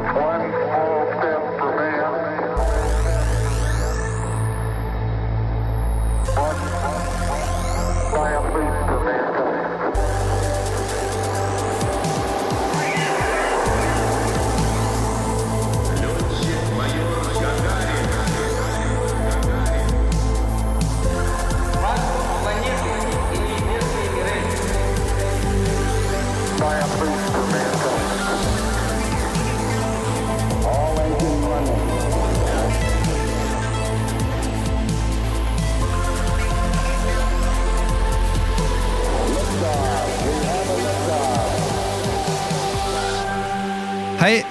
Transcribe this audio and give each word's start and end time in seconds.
One. 0.00 0.59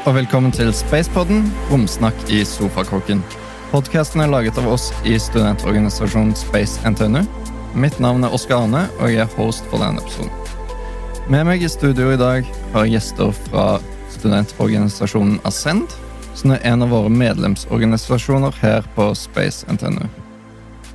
Og 0.08 0.16
velkommen 0.16 0.52
til 0.56 0.70
Spacepodden, 0.76 1.42
romsnakk 1.68 2.16
i 2.32 2.40
sofakroken. 2.48 3.20
Podkasten 3.72 4.24
er 4.24 4.32
laget 4.32 4.58
av 4.62 4.70
oss 4.72 4.90
i 5.04 5.18
studentorganisasjonen 5.20 6.32
Space 6.38 6.80
NTNU. 6.88 7.26
Mitt 7.76 8.00
navn 8.00 8.24
er 8.24 8.34
Oskar 8.34 8.64
Arne, 8.64 8.86
og 9.00 9.12
jeg 9.12 9.26
er 9.26 9.34
host 9.36 9.68
for 9.72 9.84
denne 9.84 10.00
episoden. 10.00 10.32
Med 11.30 11.46
meg 11.50 11.66
i 11.66 11.72
studio 11.72 12.14
i 12.14 12.20
dag 12.20 12.48
har 12.74 12.88
jeg 12.88 12.96
gjester 12.96 13.34
fra 13.50 13.66
studentorganisasjonen 14.14 15.42
Ascend, 15.50 15.92
som 16.40 16.56
er 16.56 16.64
en 16.70 16.86
av 16.86 16.96
våre 16.96 17.12
medlemsorganisasjoner 17.12 18.56
her 18.64 18.88
på 18.96 19.12
Space 19.20 19.68
NTNU. 19.68 20.08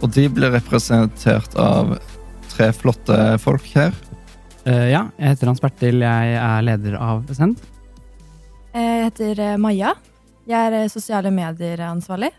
Og 0.00 0.10
de 0.16 0.26
blir 0.32 0.54
representert 0.56 1.54
av 1.60 1.98
tre 2.54 2.72
flotte 2.72 3.20
folk 3.44 3.68
her. 3.76 3.92
Uh, 4.64 4.88
ja, 4.88 5.06
jeg 5.20 5.34
heter 5.36 5.52
Hans 5.52 5.60
Bertil. 5.60 6.00
Jeg 6.00 6.36
er 6.40 6.64
leder 6.64 6.96
av 6.96 7.28
Send. 7.36 7.60
Jeg 8.74 9.04
heter 9.06 9.40
eh, 9.42 9.56
Maja. 9.60 9.92
Jeg 10.50 10.68
er 10.68 10.76
eh, 10.80 10.88
sosiale 10.92 11.30
medier-ansvarlig. 11.34 12.32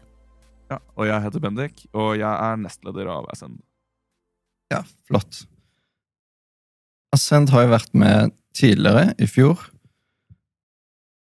Ja, 0.72 0.80
og 0.98 1.08
jeg 1.08 1.22
heter 1.24 1.44
Bendik, 1.44 1.84
og 1.94 2.16
jeg 2.18 2.26
er 2.32 2.58
nestleder 2.60 3.08
av 3.14 3.28
Ascend. 3.32 3.60
Ja, 4.74 4.82
flott. 5.08 5.44
Ascend 7.16 7.54
har 7.54 7.68
jo 7.68 7.74
vært 7.76 7.94
med 7.96 8.34
tidligere, 8.58 9.14
i 9.22 9.28
fjor. 9.30 9.62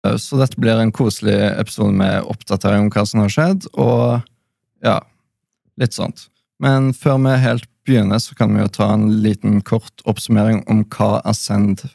Eh, 0.05 0.17
Så 0.20 0.39
dette 0.42 0.59
blir 0.59 0.81
en 0.81 0.92
koselig 0.95 1.38
episode 1.53 1.94
med 1.95 2.27
oppdatering 2.27 2.88
om 2.88 2.92
hva 2.94 3.05
som 3.08 3.23
har 3.23 3.31
skjedd, 3.33 3.70
og 3.80 4.20
ja, 4.83 4.97
litt 5.80 5.95
sånt. 5.95 6.27
Men 6.59 6.92
før 6.92 7.22
vi 7.23 7.38
helt 7.39 7.70
begynner, 7.88 8.20
så 8.20 8.36
kan 8.36 8.52
vi 8.52 8.66
jo 8.66 8.72
ta 8.81 8.92
en 8.97 9.08
liten 9.23 9.61
kort 9.64 10.03
oppsummering 10.09 10.66
om 10.70 10.83
hva 10.92 11.22
Ascend 11.30 11.86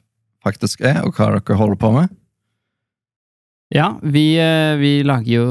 faktisk 0.44 0.80
er, 0.86 1.02
og 1.04 1.18
hva 1.18 1.34
dere 1.36 1.58
holder 1.60 1.80
på 1.80 1.92
med. 1.98 2.14
Ja, 3.74 3.98
vi, 4.02 4.38
eh, 4.38 4.76
vi 4.78 5.02
lager 5.02 5.32
jo 5.32 5.46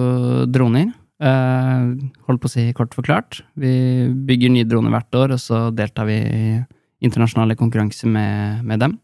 droner. 0.47 0.93
Eh, 1.19 1.81
Holdt 2.23 2.41
på 2.41 2.47
å 2.47 2.52
si 2.52 2.69
kort 2.71 2.95
forklart. 2.95 3.41
Vi 3.59 4.07
bygger 4.27 4.53
nye 4.53 4.67
droner 4.67 4.93
hvert 4.93 5.17
år, 5.19 5.33
og 5.35 5.41
så 5.43 5.65
deltar 5.75 6.07
vi 6.07 6.15
i 6.23 6.43
internasjonale 7.03 7.57
konkurranser 7.59 8.07
med, 8.07 8.63
med 8.63 8.80
dem. 8.80 8.95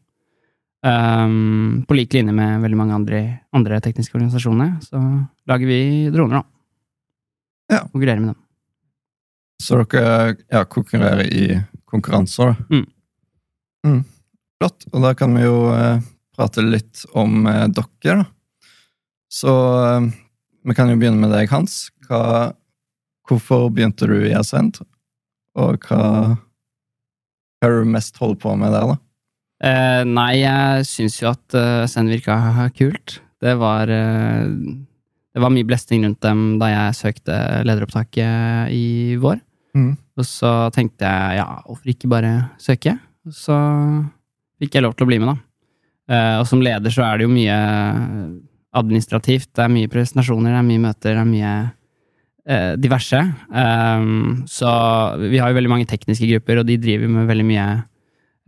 Um, 0.79 1.83
på 1.83 1.97
lik 1.97 2.15
linje 2.15 2.31
med 2.31 2.61
veldig 2.63 2.77
mange 2.79 2.95
andre, 2.95 3.19
andre 3.51 3.81
tekniske 3.83 4.15
organisasjoner, 4.15 4.77
så 4.87 5.01
lager 5.51 5.67
vi 5.67 5.81
droner, 6.13 6.39
da. 6.39 7.75
Ja. 7.75 7.81
Konkurrerer 7.91 8.23
med 8.23 8.31
dem. 8.31 8.39
Så 9.59 9.81
dere 9.83 10.37
ja, 10.47 10.63
konkurrerer 10.63 11.27
i 11.27 11.59
konkurranser, 11.91 12.55
da. 12.55 12.71
Mm. 12.71 12.87
Mm. 13.83 14.01
Flott. 14.59 14.87
Og 14.93 15.03
da 15.03 15.11
kan 15.19 15.35
vi 15.35 15.43
jo 15.43 15.59
eh, 15.75 15.99
prate 16.39 16.63
litt 16.63 17.03
om 17.11 17.43
eh, 17.51 17.65
dere, 17.67 18.21
da. 18.23 18.29
Så 19.29 19.53
eh, 19.85 20.09
vi 20.65 20.75
kan 20.77 20.89
jo 20.91 20.97
begynne 20.99 21.21
med 21.21 21.33
deg, 21.33 21.49
Hans. 21.53 21.87
Hva, 22.09 22.51
hvorfor 23.29 23.69
begynte 23.73 24.09
du 24.09 24.17
i 24.25 24.33
Ascend? 24.37 24.81
Og 25.59 25.85
hva, 25.89 26.01
hva 27.59 27.69
er 27.69 27.79
du 27.81 27.93
mest 27.93 28.17
holder 28.21 28.41
på 28.41 28.55
med 28.59 28.73
der, 28.75 28.93
da? 28.93 28.99
Eh, 29.59 30.03
nei, 30.07 30.39
jeg 30.39 30.85
syns 30.87 31.17
jo 31.19 31.33
at 31.33 31.57
uh, 31.57 31.83
Send 31.89 32.11
virka 32.11 32.69
kult. 32.77 33.17
Det 33.43 33.55
var 33.59 33.91
eh, 33.91 34.47
Det 35.35 35.41
var 35.43 35.51
mye 35.51 35.67
blesting 35.67 36.05
rundt 36.05 36.21
dem 36.23 36.57
da 36.59 36.69
jeg 36.71 36.97
søkte 36.97 37.35
lederopptaket 37.67 38.71
i 38.75 39.17
vår. 39.19 39.39
Mm. 39.77 39.93
Og 40.19 40.25
så 40.27 40.51
tenkte 40.75 41.07
jeg 41.07 41.39
ja, 41.39 41.47
hvorfor 41.67 41.91
ikke 41.91 42.09
bare 42.11 42.31
søke? 42.59 42.95
Og 43.27 43.35
så 43.35 43.57
fikk 44.59 44.75
jeg 44.75 44.83
lov 44.83 44.95
til 44.97 45.05
å 45.05 45.11
bli 45.11 45.19
med, 45.21 45.31
da. 45.31 45.37
Eh, 46.09 46.35
og 46.41 46.47
som 46.49 46.63
leder 46.63 46.91
så 46.91 47.05
er 47.05 47.19
det 47.19 47.27
jo 47.27 47.31
mye 47.31 47.57
administrativt. 48.77 49.49
Det 49.55 49.65
er 49.65 49.73
mye 49.73 49.89
presentasjoner, 49.91 50.53
det 50.53 50.61
er 50.61 50.67
mye 50.67 50.83
møter, 50.83 51.15
det 51.15 51.21
er 51.21 51.29
mye 51.29 51.53
eh, 52.45 52.73
diverse. 52.81 53.21
Um, 53.49 54.43
så 54.49 54.71
vi 55.21 55.39
har 55.41 55.51
jo 55.51 55.57
veldig 55.57 55.71
mange 55.71 55.87
tekniske 55.89 56.29
grupper, 56.33 56.61
og 56.61 56.67
de 56.69 56.77
driver 56.81 57.11
med 57.11 57.29
veldig 57.29 57.47
mye 57.49 57.67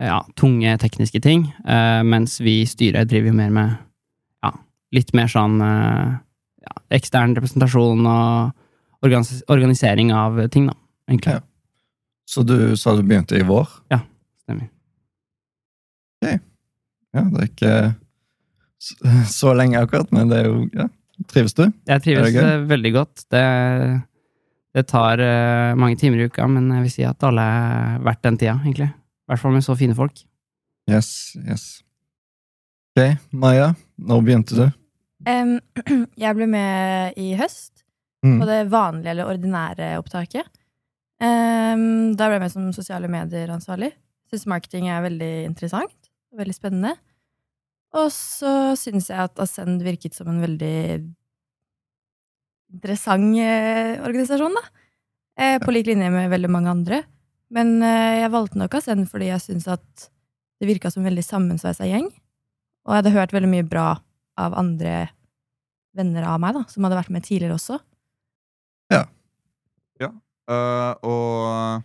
ja, 0.02 0.20
tunge 0.40 0.76
tekniske 0.82 1.22
ting, 1.22 1.48
Uh, 1.62 2.02
mens 2.06 2.40
vi 2.42 2.62
i 2.62 2.70
styret 2.70 3.10
driver 3.10 3.30
jo 3.30 3.38
mer 3.38 3.52
med 3.54 3.74
ja, 4.42 4.52
litt 4.98 5.12
mer 5.18 5.30
sånn 5.30 5.60
uh, 5.62 6.18
ja, 6.62 6.76
ekstern 6.98 7.36
representasjon 7.38 8.02
og 8.10 9.06
organis 9.06 9.44
organisering 9.50 10.14
av 10.14 10.40
ting, 10.54 10.70
da, 10.70 10.78
egentlig. 11.10 11.38
Ja. 11.38 11.46
Så 12.32 12.46
du 12.48 12.78
sa 12.80 12.96
du 12.96 13.04
begynte 13.04 13.38
i 13.38 13.46
vår? 13.46 13.70
Ja, 13.92 14.02
Stemmer. 14.46 14.70
Ja, 17.12 17.26
det 17.28 17.40
er 17.42 17.48
ikke 17.50 17.74
så, 18.82 18.96
så 19.30 19.54
lenge 19.58 19.82
akkurat, 19.82 20.10
men 20.16 20.32
det 20.32 20.42
er 20.42 20.50
jo 20.50 20.64
ja. 20.76 20.88
Trives 21.30 21.54
du? 21.54 21.68
Jeg 21.86 22.02
trives 22.02 22.32
det 22.34 22.42
eh, 22.42 22.64
veldig 22.66 22.92
godt. 22.96 23.24
Det, 23.30 23.42
det 24.74 24.84
tar 24.90 25.22
uh, 25.22 25.78
mange 25.78 26.00
timer 26.02 26.18
i 26.18 26.26
uka, 26.32 26.48
men 26.50 26.72
jeg 26.74 26.88
vil 26.88 26.94
si 26.96 27.06
at 27.06 27.28
alle 27.28 27.44
er 27.46 28.00
verdt 28.08 28.24
den 28.26 28.40
tida, 28.42 28.56
egentlig. 28.64 28.88
I 28.90 29.30
hvert 29.30 29.44
fall 29.44 29.54
med 29.54 29.66
så 29.68 29.76
fine 29.78 29.94
folk. 29.98 30.24
Yes, 30.90 31.12
yes. 31.46 31.68
Ok, 32.96 33.04
Maja, 33.38 33.70
når 34.02 34.26
begynte 34.26 34.58
du? 34.58 34.66
Um, 35.30 35.54
jeg 36.26 36.40
ble 36.40 36.50
med 36.50 37.22
i 37.22 37.36
høst 37.38 37.86
Mm. 38.22 38.36
på 38.38 38.46
det 38.46 38.60
vanlige 38.70 39.10
eller 39.16 39.30
ordinære 39.32 39.86
opptaket. 39.98 40.46
Um, 41.18 42.14
da 42.14 42.28
ble 42.28 42.36
jeg 42.36 42.44
med 42.44 42.52
som 42.54 42.68
sosiale 42.76 43.10
medier-ansvarlig. 43.10 43.90
Syns 44.30 44.46
marketing 44.46 44.92
er 44.94 45.02
veldig 45.08 45.32
interessant 45.48 45.96
veldig 46.38 46.56
spennende. 46.56 46.96
Og 48.00 48.08
så 48.16 48.72
syns 48.80 49.10
jeg 49.12 49.20
at 49.20 49.40
Ascend 49.44 49.84
virket 49.84 50.16
som 50.16 50.30
en 50.32 50.40
veldig 50.44 50.76
interessant 52.72 53.36
eh, 53.44 54.00
organisasjon, 54.00 54.56
da. 54.56 54.64
Eh, 55.42 55.58
på 55.64 55.74
lik 55.76 55.90
linje 55.90 56.12
med 56.14 56.32
veldig 56.32 56.52
mange 56.52 56.72
andre. 56.72 57.02
Men 57.52 57.80
eh, 57.84 58.22
jeg 58.22 58.32
valgte 58.32 58.60
nok 58.62 58.78
Ascend 58.80 59.10
fordi 59.12 59.32
jeg 59.32 59.44
syns 59.44 59.68
at 59.72 60.08
det 60.62 60.70
virka 60.70 60.92
som 60.92 61.04
en 61.04 61.10
veldig 61.10 61.26
sammensveisa 61.26 61.88
gjeng. 61.90 62.08
Og 62.88 62.94
jeg 62.94 63.02
hadde 63.02 63.16
hørt 63.18 63.36
veldig 63.36 63.50
mye 63.52 63.68
bra 63.68 63.88
av 64.40 64.56
andre 64.58 65.10
venner 65.98 66.26
av 66.32 66.40
meg, 66.40 66.56
da, 66.56 66.64
som 66.72 66.86
hadde 66.86 67.00
vært 67.02 67.12
med 67.12 67.26
tidligere 67.26 67.58
også. 67.58 67.82
Ja. 68.94 69.04
Ja. 70.00 70.14
Uh, 70.50 70.94
og 71.06 71.84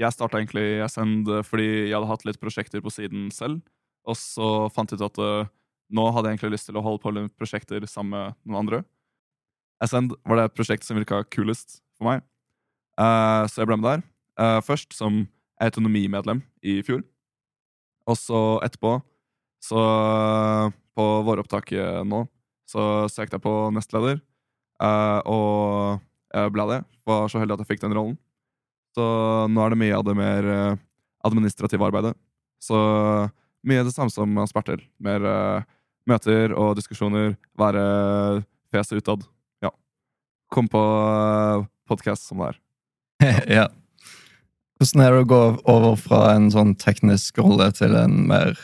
jeg 0.00 0.12
starta 0.12 0.38
egentlig 0.38 0.82
Ascend 0.84 1.30
fordi 1.48 1.88
jeg 1.88 1.94
hadde 1.96 2.10
hatt 2.10 2.26
litt 2.28 2.40
prosjekter 2.42 2.84
på 2.84 2.92
siden 2.92 3.30
selv. 3.34 3.62
Og 4.06 4.18
så 4.18 4.50
fant 4.74 4.90
jeg 4.90 5.00
ut 5.00 5.08
at 5.08 5.22
eh, 5.22 5.48
nå 5.96 6.04
hadde 6.14 6.30
jeg 6.30 6.36
egentlig 6.36 6.56
lyst 6.56 6.70
til 6.70 6.78
å 6.78 6.84
holde 6.84 7.02
på 7.02 7.12
med 7.14 7.32
prosjekter 7.38 7.84
sammen 7.90 8.14
med 8.14 8.38
noen 8.46 8.60
andre. 8.62 8.82
Ascend 9.82 10.14
var 10.26 10.40
det 10.40 10.52
prosjektet 10.54 10.88
som 10.88 10.98
virka 10.98 11.20
kulest 11.30 11.80
for 11.98 12.08
meg, 12.08 12.22
uh, 13.00 13.44
så 13.48 13.60
jeg 13.60 13.68
ble 13.68 13.76
med 13.78 13.88
der. 13.90 14.04
Uh, 14.40 14.60
først 14.64 14.96
som 14.96 15.26
autonomimedlem 15.62 16.40
i 16.64 16.78
fjor. 16.84 17.02
Og 18.08 18.16
så 18.18 18.40
etterpå, 18.64 18.98
så 19.64 19.80
på 20.96 21.06
våropptaket 21.26 22.06
nå, 22.08 22.24
så 22.68 23.06
søkte 23.12 23.38
jeg 23.38 23.44
på 23.44 23.54
nestleder. 23.74 24.20
og 25.26 25.98
jeg 26.34 26.52
ble 26.54 26.66
det. 26.70 26.78
Var 27.08 27.28
så 27.32 27.40
heldig 27.40 27.56
at 27.56 27.64
jeg 27.64 27.70
fikk 27.72 27.82
den 27.82 27.96
rollen. 27.96 28.14
Så 28.94 29.02
nå 29.50 29.64
er 29.64 29.74
det 29.74 29.80
mye 29.80 29.96
av 29.96 30.04
det 30.06 30.14
mer 30.18 30.48
administrative 31.26 31.88
arbeidet. 31.88 32.14
Så 32.62 32.78
mye 33.66 33.84
det 33.86 33.94
samme 33.94 34.12
som 34.12 34.38
Sperter. 34.48 34.82
Mer 35.02 35.24
uh, 35.26 35.66
møter 36.08 36.54
og 36.56 36.76
diskusjoner. 36.78 37.34
Være 37.58 37.82
fjeset 38.74 39.02
utad. 39.02 39.26
Ja. 39.64 39.72
Kom 40.52 40.70
på 40.70 40.80
uh, 40.80 41.66
podkast 41.90 42.28
som 42.28 42.42
det 42.42 42.54
er. 42.54 42.62
ja. 43.60 43.66
Hvordan 44.76 45.02
er 45.02 45.14
det 45.14 45.20
å 45.24 45.30
gå 45.30 45.42
over 45.72 45.94
fra 45.98 46.24
en 46.34 46.50
sånn 46.52 46.74
teknisk 46.76 47.38
rolle 47.40 47.70
til 47.76 47.96
en 47.96 48.26
mer 48.28 48.58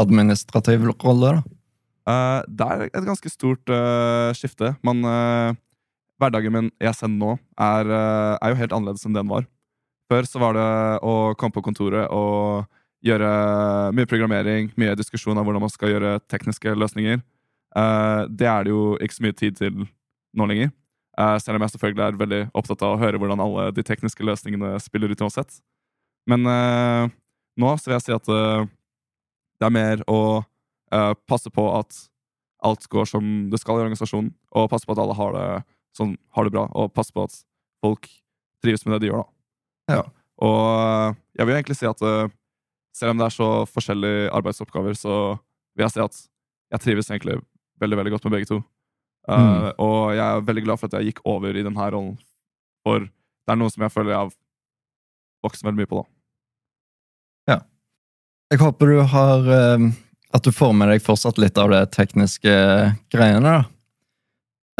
administrativ 0.00 0.86
rolle, 0.88 1.34
da? 1.36 1.58
Uh, 2.02 2.40
det 2.50 2.66
er 2.66 2.88
et 2.88 3.04
ganske 3.06 3.30
stort 3.30 3.70
uh, 3.70 4.32
skifte. 4.34 4.72
Man, 4.82 5.04
uh, 5.06 5.52
hverdagen 6.22 6.54
min 6.54 6.70
jeg 6.82 6.94
sender 6.96 7.18
nå 7.18 7.32
er, 7.58 7.88
eh, 7.90 8.36
er 8.38 8.52
jo 8.52 8.60
helt 8.60 8.74
annerledes 8.76 9.06
enn 9.06 9.16
den 9.16 9.30
var. 9.30 9.46
Før 10.10 10.28
så 10.28 10.42
var 10.42 10.56
det 10.56 10.68
å 11.02 11.34
komme 11.38 11.54
på 11.54 11.64
kontoret 11.64 12.06
og 12.12 12.68
gjøre 13.02 13.30
mye 13.96 14.08
programmering, 14.08 14.70
mye 14.78 14.94
diskusjon 14.98 15.38
av 15.38 15.46
hvordan 15.46 15.64
man 15.64 15.72
skal 15.72 15.92
gjøre 15.92 16.16
tekniske 16.30 16.74
løsninger. 16.78 17.22
Uh, 17.72 18.28
det 18.28 18.48
er 18.48 18.66
det 18.66 18.72
jo 18.74 18.84
ikke 19.02 19.16
så 19.16 19.24
mye 19.26 19.36
tid 19.38 19.58
til 19.58 19.84
nå 20.36 20.46
lenger. 20.48 20.70
Uh, 21.18 21.36
selv 21.42 21.58
om 21.58 21.64
jeg 21.64 21.74
selvfølgelig 21.74 22.04
er 22.04 22.20
veldig 22.20 22.42
opptatt 22.56 22.84
av 22.86 22.94
å 22.94 23.00
høre 23.00 23.20
hvordan 23.20 23.42
alle 23.42 23.66
de 23.76 23.84
tekniske 23.84 24.24
løsningene 24.24 24.76
spiller 24.80 25.12
ut 25.12 25.24
uansett. 25.24 25.58
Men 26.30 26.46
uh, 26.46 27.10
nå 27.58 27.74
så 27.76 27.90
vil 27.90 27.98
jeg 27.98 28.06
si 28.06 28.16
at 28.16 28.28
det 28.28 29.66
er 29.68 29.74
mer 29.74 30.02
å 30.10 30.22
passe 31.28 31.48
på 31.52 31.62
at 31.72 31.96
alt 32.64 32.84
går 32.92 33.06
som 33.08 33.28
det 33.52 33.60
skal 33.60 33.78
i 33.78 33.84
organisasjonen, 33.84 34.30
og 34.56 34.68
passe 34.70 34.86
på 34.88 34.94
at 34.94 35.00
alle 35.02 35.14
har 35.16 35.32
det, 35.36 35.44
sånn, 35.96 36.14
har 36.36 36.46
det 36.46 36.52
bra, 36.54 36.64
og 36.76 36.92
passe 36.96 37.14
på 37.14 37.24
at 37.26 37.36
folk 37.84 38.08
trives 38.64 38.84
med 38.84 38.96
det 38.96 39.04
de 39.04 39.10
gjør. 39.10 39.22
da. 39.22 39.96
Ja. 39.96 40.02
Og 40.44 41.18
jeg 41.38 41.48
vil 41.48 41.56
egentlig 41.56 41.78
si 41.78 41.88
at 41.88 42.02
selv 42.92 43.14
om 43.14 43.20
det 43.20 43.26
er 43.28 43.34
så 43.34 43.48
forskjellige 43.72 44.28
arbeidsoppgaver, 44.36 44.96
så 44.98 45.16
vil 45.76 45.86
jeg 45.86 45.94
si 45.94 46.04
at 46.04 46.20
jeg 46.72 46.84
trives 46.84 47.10
egentlig 47.10 47.38
veldig 47.82 47.98
veldig 47.98 48.12
godt 48.14 48.28
med 48.28 48.36
begge 48.36 48.50
to. 48.50 48.60
Mm. 49.28 49.72
Og 49.78 49.98
jeg 50.16 50.22
er 50.24 50.46
veldig 50.46 50.64
glad 50.66 50.80
for 50.80 50.90
at 50.90 50.98
jeg 50.98 51.12
gikk 51.12 51.20
over 51.28 51.54
i 51.54 51.64
denne 51.64 51.90
rollen, 51.94 52.16
for 52.82 53.04
det 53.06 53.54
er 53.54 53.58
noe 53.58 53.72
som 53.72 53.84
jeg 53.84 53.94
føler 53.94 54.14
jeg 54.14 54.20
har 54.24 54.32
vokst 55.46 55.64
veldig 55.66 55.82
mye 55.82 55.90
på. 55.90 56.02
da. 56.02 57.54
Ja. 57.54 57.58
Jeg 58.52 58.62
håper 58.62 58.92
du 58.92 59.02
har 59.10 59.46
uh, 59.48 59.86
At 60.32 60.44
du 60.44 60.52
får 60.54 60.72
med 60.76 60.88
deg 60.88 61.04
fortsatt 61.04 61.38
litt 61.42 61.58
av 61.60 61.72
det 61.72 61.82
tekniske 61.94 62.52
greiene, 63.12 63.42
da. 63.42 63.64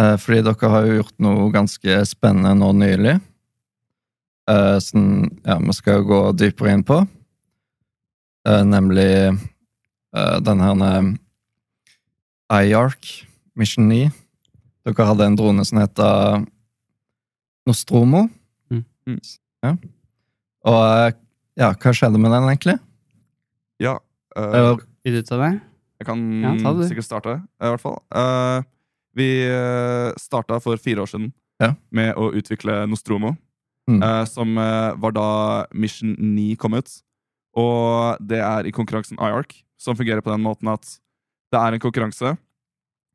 Uh, 0.01 0.17
fordi 0.17 0.41
dere 0.47 0.71
har 0.73 0.87
jo 0.89 1.01
gjort 1.01 1.19
noe 1.23 1.51
ganske 1.53 1.99
spennende 2.09 2.55
nå 2.59 2.73
nylig. 2.73 3.19
som 4.83 5.03
ja, 5.47 5.55
vi 5.63 5.73
skal 5.73 6.03
gå 6.03 6.33
dypere 6.35 6.73
inn 6.75 6.83
på. 6.83 6.97
Eh, 8.49 8.63
nemlig 8.67 9.09
uh, 10.17 10.39
den 10.43 10.61
her 10.61 10.83
eh, 12.51 12.67
IARC 12.67 13.25
Mission 13.57 13.87
9. 13.89 14.11
Dere 14.85 15.07
hadde 15.07 15.27
en 15.29 15.37
drone 15.39 15.65
som 15.65 15.79
heter 15.79 16.43
Nostromo. 17.69 18.25
Mm. 18.73 18.85
Mm. 19.07 19.21
Ja. 19.63 19.75
Og 20.67 20.81
eh, 20.83 21.13
ja, 21.61 21.69
hva 21.77 21.93
skjedde 21.95 22.19
med 22.19 22.33
den, 22.35 22.49
egentlig? 22.51 22.79
Ja, 23.83 23.99
eh, 24.37 24.75
Vil 25.07 25.21
du 25.21 25.23
ta 25.27 25.39
det? 25.39 25.53
Jeg 26.03 26.07
kan 26.09 26.21
Ja, 26.43 26.57
ta 26.59 26.73
det. 26.75 26.89
sikkert 26.91 27.07
starte, 27.07 27.37
i 27.63 27.69
hvert 27.71 27.81
fall. 27.83 28.01
Uh, 28.11 28.63
vi 29.15 29.29
starta 30.19 30.57
for 30.61 30.77
fire 30.83 31.05
år 31.05 31.07
siden 31.13 31.33
Ja. 31.63 31.75
med 31.93 32.17
å 32.17 32.33
utvikle 32.35 32.89
Nostromo, 32.91 33.37
Mm. 33.89 34.01
uh, 34.03 34.25
som 34.25 34.57
eh, 34.59 34.95
var 34.97 35.11
da 35.13 35.67
Mission 35.75 36.15
9 36.19 36.57
kom 36.57 36.75
ut. 36.75 37.03
Og 37.59 38.21
det 38.25 38.41
er 38.41 38.67
i 38.67 38.73
konkurransen 38.75 39.21
IARC, 39.21 39.61
som 39.81 39.97
fungerer 39.99 40.25
på 40.25 40.33
den 40.33 40.45
måten 40.45 40.71
at 40.73 40.87
det 41.53 41.61
er 41.61 41.75
en 41.75 41.83
konkurranse 41.83 42.37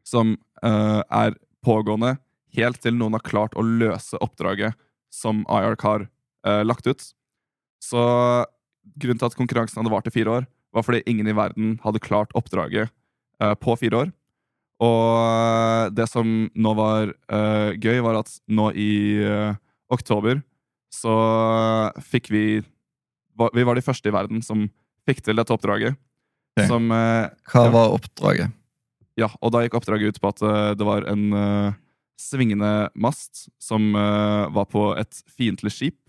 som 0.06 0.36
uh, 0.64 1.02
er 1.02 1.38
pågående 1.66 2.16
helt 2.58 2.80
til 2.84 2.96
noen 2.96 3.18
har 3.18 3.26
klart 3.26 3.58
å 3.58 3.66
løse 3.66 4.20
oppdraget 4.24 4.78
som 5.14 5.44
IARC 5.50 5.84
har 5.86 6.06
uh, 6.48 6.62
lagt 6.66 6.88
ut. 6.88 7.02
Så 7.84 8.04
grunnen 8.98 9.20
til 9.20 9.30
at 9.30 9.38
konkurransen 9.38 9.82
hadde 9.82 9.94
vart 9.94 10.08
i 10.10 10.14
fire 10.14 10.40
år, 10.40 10.48
var 10.76 10.86
fordi 10.86 11.04
ingen 11.10 11.28
i 11.30 11.36
verden 11.36 11.76
hadde 11.84 12.04
klart 12.04 12.34
oppdraget 12.38 12.94
uh, 13.42 13.56
på 13.58 13.76
fire 13.82 14.06
år. 14.06 14.14
Og 14.84 15.94
det 15.98 16.06
som 16.06 16.28
nå 16.54 16.72
var 16.78 17.10
gøy, 17.82 17.96
var 18.06 18.20
at 18.20 18.30
nå 18.46 18.68
i 18.78 19.18
oktober 19.90 20.44
så 20.94 21.16
fikk 21.98 22.30
vi 22.30 22.44
Vi 23.38 23.66
var 23.68 23.78
de 23.78 23.86
første 23.86 24.10
i 24.10 24.16
verden 24.16 24.44
som 24.46 24.68
fikk 25.08 25.24
til 25.26 25.40
dette 25.40 25.54
oppdraget. 25.54 25.98
Okay. 26.58 26.70
Som 26.70 26.92
eh, 26.92 27.28
hva 27.54 27.68
var 27.74 27.94
oppdraget? 27.96 28.56
ja, 29.18 29.30
og 29.42 29.54
da 29.54 29.64
gikk 29.64 29.78
oppdraget 29.80 30.16
ut 30.16 30.22
på 30.22 30.32
at 30.32 30.44
eh, 30.46 30.72
det 30.78 30.86
var 30.86 31.06
en 31.10 31.26
eh, 31.34 31.78
svingende 32.22 32.90
mast 32.98 33.48
som 33.62 33.90
eh, 33.96 34.44
var 34.54 34.68
på 34.70 34.90
et 34.98 35.22
fiendtlig 35.38 35.74
skip. 35.74 36.00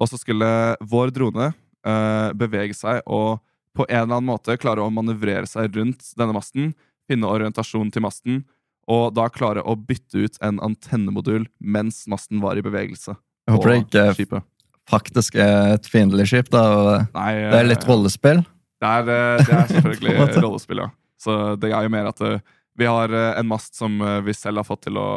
Og 0.00 0.08
så 0.10 0.18
skulle 0.20 0.48
vår 0.80 1.12
drone 1.14 1.50
eh, 1.52 2.30
bevege 2.38 2.76
seg 2.76 3.02
og 3.06 3.42
på 3.76 3.86
en 3.88 4.04
eller 4.04 4.18
annen 4.18 4.28
måte 4.28 4.58
klare 4.60 4.84
å 4.84 4.92
manøvrere 4.92 5.48
seg 5.48 5.72
rundt 5.76 6.12
denne 6.18 6.36
masten, 6.36 6.72
finne 7.08 7.28
orientasjon 7.28 7.92
til 7.92 8.04
masten, 8.04 8.42
og 8.90 9.14
da 9.16 9.28
klare 9.32 9.62
å 9.64 9.76
bytte 9.78 10.26
ut 10.26 10.40
en 10.44 10.58
antennemodul 10.64 11.46
mens 11.60 12.02
masten 12.10 12.42
var 12.42 12.58
i 12.58 12.64
bevegelse. 12.64 13.14
Jeg 13.46 13.56
håper 13.56 13.72
det 13.72 13.78
ikke 13.84 14.06
skipet. 14.18 14.48
Faktisk 14.92 15.36
er 15.40 15.76
et 15.76 15.86
fiendtlig 15.88 16.26
skip. 16.30 16.50
da, 16.52 17.06
Nei, 17.14 17.30
Det 17.50 17.60
er 17.60 17.68
litt 17.68 17.84
eh, 17.84 17.90
rollespill. 17.90 18.42
Det 18.82 18.90
er, 18.90 19.12
eh, 19.14 19.44
det 19.46 19.54
er 19.56 19.70
selvfølgelig 19.70 20.42
rollespill, 20.44 20.82
ja. 20.84 20.90
Så 21.22 21.38
det 21.62 21.70
er 21.70 21.86
jo 21.86 21.92
mer 21.94 22.10
at 22.10 22.20
eh, 22.26 22.42
vi 22.78 22.88
har 22.88 23.12
en 23.12 23.48
mast 23.50 23.76
som 23.76 23.98
vi 24.24 24.32
selv 24.32 24.62
har 24.62 24.64
fått 24.64 24.86
til 24.86 24.96
å 24.96 25.08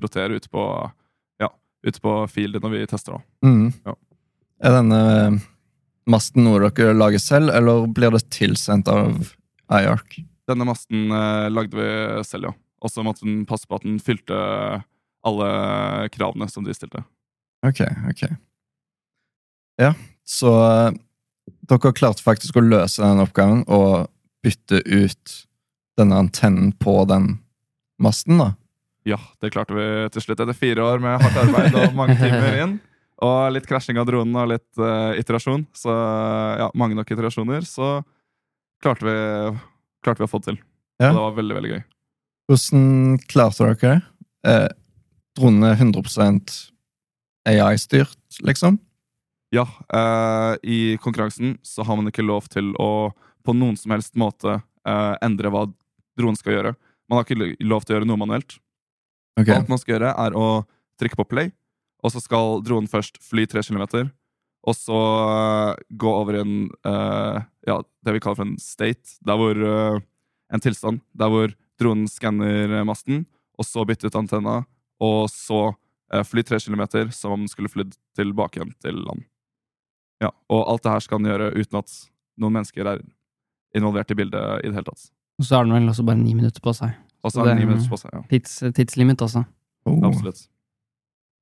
rotere 0.00 0.38
ut 0.38 0.44
på 0.50 0.66
Ja, 1.42 1.48
ut 1.82 1.96
på 1.98 2.12
fieldet 2.30 2.62
når 2.62 2.76
vi 2.76 2.82
tester. 2.86 3.18
Mm. 3.42 3.72
Ja. 3.82 3.96
Er 4.62 4.76
denne 4.78 5.00
masten 6.06 6.46
noe 6.46 6.70
dere 6.70 6.94
lager 6.94 7.18
selv, 7.22 7.50
eller 7.50 7.88
blir 7.90 8.14
det 8.14 8.22
tilsendt 8.30 8.86
av 8.90 9.18
IARC? 9.66 10.20
Denne 10.46 10.66
masten 10.68 11.10
lagde 11.50 11.74
vi 11.74 11.90
selv, 12.26 12.52
ja. 12.52 12.54
Og 12.82 12.94
så 12.94 13.02
måtte 13.06 13.26
den 13.26 13.42
passe 13.50 13.66
på 13.66 13.78
at 13.78 13.84
den 13.86 13.98
fylte 14.02 14.38
alle 15.26 15.50
kravene 16.14 16.48
som 16.50 16.62
de 16.66 16.74
stilte. 16.74 17.02
Ok, 17.66 17.82
ok. 18.10 18.24
Ja, 19.80 19.92
så 20.28 20.52
eh, 20.66 20.98
dere 21.70 21.94
klarte 21.96 22.24
faktisk 22.24 22.58
å 22.58 22.64
løse 22.64 23.02
den 23.02 23.22
oppgaven 23.22 23.64
og 23.72 24.10
bytte 24.42 24.82
ut 24.84 25.36
denne 26.00 26.18
antennen 26.24 26.72
på 26.80 27.02
den 27.08 27.36
masten, 28.02 28.40
da. 28.40 28.52
Ja, 29.06 29.18
det 29.42 29.50
klarte 29.54 29.74
vi 29.74 29.84
til 30.14 30.24
slutt 30.24 30.40
etter 30.42 30.56
fire 30.56 30.84
år 30.86 31.02
med 31.02 31.22
hardt 31.22 31.38
arbeid 31.42 31.76
og 31.78 31.96
mange 31.98 32.16
timer 32.20 32.58
inn. 32.64 32.74
Og 33.22 33.54
litt 33.54 33.66
krasjing 33.70 33.98
av 34.02 34.06
dronen 34.08 34.34
og 34.38 34.48
litt 34.50 34.82
uh, 34.82 35.14
iterasjon. 35.18 35.64
Så 35.78 35.94
ja, 36.58 36.68
mange 36.78 36.96
nok 36.98 37.10
iterasjoner. 37.14 37.66
Så 37.66 38.00
klarte 38.82 39.06
vi, 39.06 39.16
klarte 40.02 40.22
vi 40.22 40.26
å 40.26 40.30
få 40.30 40.42
det 40.42 40.52
til. 40.52 40.60
Ja. 41.02 41.10
Og 41.10 41.18
det 41.18 41.24
var 41.24 41.36
veldig, 41.38 41.56
veldig 41.58 41.72
gøy. 41.74 41.82
Hvordan 42.50 42.86
klarte 43.30 43.68
dere 43.68 43.78
det? 43.82 43.98
Eh, 44.50 44.68
dronene 45.38 45.70
er 45.72 45.78
100 45.78 46.56
AI-styrt, 47.48 48.18
liksom? 48.42 48.78
Ja, 49.52 49.66
eh, 49.92 50.54
i 50.62 50.96
konkurransen 51.02 51.58
så 51.62 51.84
har 51.84 51.98
man 51.98 52.08
ikke 52.08 52.24
lov 52.24 52.48
til 52.52 52.72
å 52.80 53.12
på 53.42 53.54
noen 53.56 53.76
som 53.76 53.92
helst 53.92 54.14
måte 54.18 54.54
eh, 54.56 55.14
endre 55.24 55.50
hva 55.52 55.66
dronen 56.18 56.38
skal 56.38 56.56
gjøre. 56.56 56.74
Man 57.10 57.18
har 57.18 57.26
ikke 57.26 57.66
lov 57.66 57.84
til 57.84 57.94
å 57.94 57.98
gjøre 57.98 58.08
noe 58.08 58.20
manuelt. 58.22 58.56
Okay. 59.36 59.56
Alt 59.56 59.70
man 59.72 59.80
skal 59.80 59.96
gjøre, 59.96 60.12
er 60.14 60.36
å 60.38 60.46
trykke 61.00 61.18
på 61.18 61.28
play, 61.28 61.50
og 62.04 62.14
så 62.14 62.22
skal 62.22 62.62
dronen 62.64 62.90
først 62.90 63.18
fly 63.24 63.44
tre 63.50 63.64
kilometer, 63.66 64.10
og 64.62 64.76
så 64.78 65.00
eh, 65.26 65.82
gå 66.00 66.14
over 66.14 66.38
i 66.38 66.42
en 66.44 66.54
eh, 66.88 67.42
ja, 67.68 67.80
det 68.06 68.16
vi 68.16 68.22
kaller 68.22 68.38
for 68.38 68.48
en 68.48 68.58
state, 68.62 69.18
der 69.26 69.40
hvor 69.40 69.58
eh, 69.58 69.98
en 70.52 70.62
tilstand, 70.62 71.02
der 71.18 71.32
hvor 71.32 71.52
dronen 71.80 72.06
skanner 72.10 72.78
masten, 72.86 73.24
og 73.58 73.66
så 73.68 73.84
bytte 73.88 74.08
ut 74.08 74.16
antenna, 74.20 74.62
og 75.02 75.26
så 75.32 75.72
eh, 76.12 76.24
fly 76.24 76.46
tre 76.46 76.60
kilometer 76.62 77.10
som 77.12 77.34
om 77.36 77.44
den 77.44 77.52
skulle 77.52 77.72
flydd 77.72 77.96
tilbake 78.16 78.60
igjen 78.60 78.74
til 78.84 79.02
land. 79.02 79.26
Ja, 80.22 80.30
og 80.52 80.62
alt 80.70 80.84
det 80.86 80.92
her 80.94 81.02
skal 81.04 81.18
han 81.20 81.28
gjøre 81.32 81.50
uten 81.58 81.80
at 81.80 81.94
noen 82.40 82.54
mennesker 82.58 82.88
er 82.94 83.02
involvert 83.76 84.12
i 84.12 84.16
bildet 84.18 84.62
i 84.62 84.68
det 84.70 84.76
hele 84.76 84.86
tatt. 84.88 85.08
Og 85.40 85.46
så 85.48 85.56
har 85.58 85.66
han 85.66 85.74
vel 85.74 85.90
også 85.90 86.04
bare 86.06 86.20
ni 86.20 86.34
minutter 86.38 86.62
på 86.62 86.74
seg. 86.76 86.94
Og 87.22 87.32
Så 87.32 87.42
er 87.42 87.50
det- 87.54 87.58
ni 87.60 87.66
minutter 87.66 87.88
på 87.90 87.98
seg. 87.98 88.10
Ja, 88.12 88.22
Tids, 88.30 88.58
tidslimit 88.76 89.22
også. 89.22 89.44
Oh. 89.86 89.98
absolutt. 90.06 90.36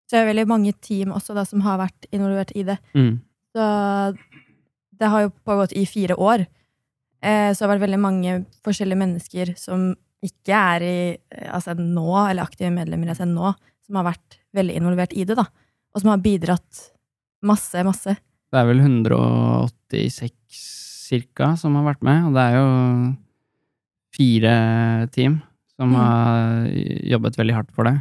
Så 0.09 0.17
det 0.17 0.21
er 0.25 0.33
veldig 0.35 0.47
mange 0.49 0.73
team 0.81 1.13
også 1.13 1.35
da, 1.35 1.45
som 1.45 1.61
har 1.61 1.79
vært 1.79 2.07
involvert 2.13 2.51
i 2.57 2.63
det. 2.65 2.79
Mm. 2.95 3.21
Så 3.55 4.17
det 4.99 5.09
har 5.09 5.21
jo 5.23 5.33
pågått 5.47 5.73
i 5.73 5.85
fire 5.87 6.17
år. 6.17 6.47
Eh, 7.23 7.53
så 7.53 7.59
det 7.59 7.69
har 7.69 7.79
vært 7.79 7.87
veldig 7.89 8.01
mange 8.01 8.47
forskjellige 8.65 8.99
mennesker 8.99 9.53
som 9.59 9.95
ikke 10.25 10.53
er 10.53 10.83
i 10.83 10.97
altså 11.49 11.73
ASN 11.73 11.95
nå, 11.95 12.31
eller 12.31 12.43
aktive 12.45 12.73
medlemmer 12.73 13.07
i 13.07 13.11
ASN 13.15 13.35
nå, 13.35 13.55
som 13.87 13.97
har 13.97 14.05
vært 14.13 14.39
veldig 14.57 14.77
involvert 14.77 15.13
i 15.17 15.25
det, 15.25 15.37
da. 15.37 15.47
Og 15.95 16.03
som 16.03 16.11
har 16.11 16.19
bidratt 16.19 16.91
masse, 17.43 17.85
masse. 17.85 18.17
Det 18.51 18.59
er 18.59 18.67
vel 18.67 18.81
186 18.83 20.35
cirka 21.11 21.53
som 21.59 21.75
har 21.79 21.85
vært 21.89 22.03
med, 22.07 22.29
og 22.29 22.35
det 22.37 22.43
er 22.45 22.57
jo 22.59 22.69
fire 24.15 24.55
team 25.15 25.41
som 25.77 25.91
Mm. 25.91 25.97
har 25.97 26.67
jobbet 27.15 27.37
veldig 27.39 27.55
hardt 27.57 27.71
for 27.73 27.85
det. 27.85 27.97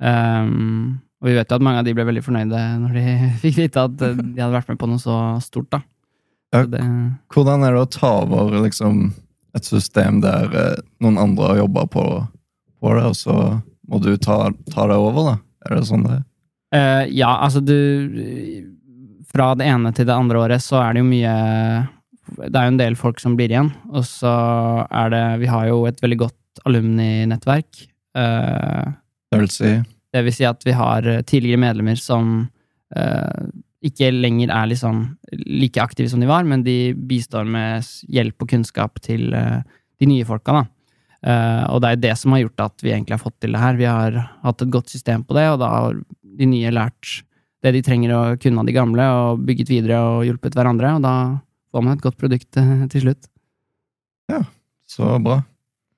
Um, 0.00 1.00
og 1.20 1.28
vi 1.28 1.34
vet 1.36 1.50
jo 1.50 1.56
at 1.58 1.62
mange 1.62 1.78
av 1.78 1.84
de 1.84 1.92
ble 1.92 2.04
veldig 2.08 2.22
fornøyde 2.24 2.60
når 2.80 2.94
de 2.96 3.04
fikk 3.42 3.56
vite 3.58 3.82
at 3.84 3.96
de 3.98 4.40
hadde 4.40 4.54
vært 4.54 4.68
med 4.72 4.78
på 4.80 4.88
noe 4.88 4.98
så 5.02 5.16
stort, 5.44 5.68
da. 5.70 5.82
Ja. 6.54 6.62
Så 6.64 6.70
det, 6.72 6.80
Hvordan 7.30 7.62
er 7.66 7.72
det 7.76 7.82
å 7.84 7.90
ta 7.90 8.12
over 8.24 8.56
liksom 8.64 9.12
et 9.54 9.64
system 9.66 10.20
der 10.22 10.48
eh, 10.54 10.80
noen 11.02 11.18
andre 11.18 11.52
har 11.52 11.60
jobba 11.64 11.84
på, 11.90 12.04
på 12.80 12.94
det, 12.96 13.04
og 13.04 13.14
så 13.18 13.36
må 13.90 14.00
du 14.02 14.16
ta, 14.16 14.50
ta 14.70 14.86
det 14.88 14.96
over, 14.96 15.34
da? 15.34 15.36
Er 15.66 15.76
det 15.76 15.86
sånn 15.90 16.06
det 16.06 16.16
er? 16.16 16.24
Uh, 16.70 17.04
ja, 17.10 17.30
altså 17.42 17.60
du 17.60 17.74
Fra 19.30 19.52
det 19.54 19.68
ene 19.70 19.92
til 19.94 20.08
det 20.08 20.16
andre 20.16 20.40
året 20.42 20.64
så 20.64 20.80
er 20.82 20.96
det 20.96 21.04
jo 21.04 21.10
mye 21.10 21.34
Det 22.40 22.54
er 22.54 22.66
jo 22.66 22.72
en 22.74 22.80
del 22.80 22.96
folk 22.98 23.20
som 23.22 23.36
blir 23.38 23.52
igjen, 23.52 23.70
og 23.90 24.04
så 24.06 24.34
er 24.86 25.14
det 25.14 25.24
Vi 25.44 25.50
har 25.50 25.68
jo 25.70 25.84
et 25.86 26.02
veldig 26.02 26.20
godt 26.26 26.64
alumni-nettverk. 26.66 27.86
Eh, 28.18 28.92
Det 29.30 29.38
vil 29.38 29.50
si 29.54 29.72
det 30.10 30.24
vil 30.26 30.34
si 30.34 30.46
at 30.46 30.64
vi 30.66 30.74
har 30.74 31.06
tidligere 31.22 31.62
medlemmer 31.62 31.98
som 31.98 32.48
eh, 32.96 33.42
ikke 33.86 34.10
lenger 34.12 34.52
er 34.52 34.68
liksom 34.72 35.04
like 35.46 35.80
aktive 35.80 36.10
som 36.10 36.20
de 36.20 36.28
var, 36.28 36.44
men 36.44 36.64
de 36.66 36.92
bistår 36.94 37.46
med 37.48 37.86
hjelp 38.10 38.42
og 38.42 38.50
kunnskap 38.50 39.00
til 39.04 39.32
eh, 39.36 39.62
de 40.00 40.08
nye 40.10 40.26
folka, 40.28 40.60
da. 40.60 40.66
Uh, 41.20 41.66
og 41.74 41.82
det 41.84 41.88
er 41.90 41.98
det 42.00 42.12
som 42.16 42.32
har 42.32 42.40
gjort 42.40 42.62
at 42.64 42.80
vi 42.80 42.94
egentlig 42.94 43.12
har 43.12 43.20
fått 43.20 43.42
til 43.44 43.52
det 43.52 43.60
her. 43.60 43.74
Vi 43.76 43.84
har 43.84 44.14
hatt 44.40 44.62
et 44.64 44.70
godt 44.72 44.88
system 44.88 45.20
på 45.28 45.34
det, 45.36 45.42
og 45.52 45.58
da 45.60 45.68
har 45.68 45.98
de 46.40 46.46
nye 46.48 46.70
lært 46.72 47.10
det 47.60 47.72
de 47.76 47.82
trenger 47.84 48.14
å 48.16 48.20
kunne 48.40 48.62
av 48.62 48.66
de 48.68 48.72
gamle, 48.76 49.04
og 49.04 49.42
bygget 49.44 49.68
videre 49.68 49.98
og 50.00 50.24
hjulpet 50.28 50.56
hverandre, 50.56 50.94
og 50.96 51.02
da 51.04 51.14
får 51.70 51.84
man 51.84 51.96
et 51.98 52.04
godt 52.04 52.18
produkt 52.20 52.56
eh, 52.60 52.86
til 52.92 53.04
slutt. 53.04 53.28
Ja, 54.30 54.42
så 54.88 55.16
bra. 55.22 55.42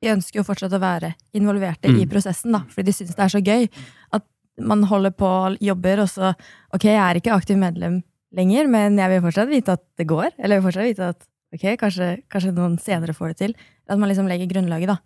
De 0.03 0.11
ønsker 0.11 0.41
jo 0.41 0.47
fortsatt 0.47 0.73
å 0.75 0.81
være 0.83 1.13
involverte 1.39 1.89
Mm. 1.89 2.01
i 2.03 2.07
prosessen, 2.11 2.53
da, 2.53 2.65
fordi 2.69 2.91
de 2.91 2.93
syns 2.97 3.15
det 3.15 3.23
er 3.23 3.31
så 3.37 3.43
gøy 3.43 3.69
at 4.13 4.25
man 4.61 4.83
holder 4.91 5.15
på 5.15 5.27
og 5.27 5.59
jobber, 5.63 6.03
og 6.03 6.09
så 6.11 6.35
Ok, 6.75 6.85
jeg 6.89 6.99
er 6.99 7.21
ikke 7.21 7.35
aktiv 7.37 7.57
medlem 7.57 8.03
lenger, 8.35 8.67
men 8.69 8.97
jeg 8.99 9.11
vil 9.13 9.23
fortsatt 9.23 9.49
vite 9.49 9.73
at 9.77 9.83
det 10.01 10.07
går. 10.09 10.31
Eller 10.39 10.57
jeg 10.57 10.63
vil 10.63 10.67
fortsatt 10.67 10.89
vite 10.89 11.09
at 11.13 11.27
ok, 11.55 11.65
kanskje, 11.79 12.09
kanskje 12.33 12.53
noen 12.57 12.79
senere 12.81 13.13
får 13.15 13.29
det 13.33 13.37
til. 13.43 13.55
At 13.89 13.99
man 14.01 14.09
liksom 14.09 14.27
legger 14.29 14.49
grunnlaget, 14.49 14.89
da. 14.89 14.97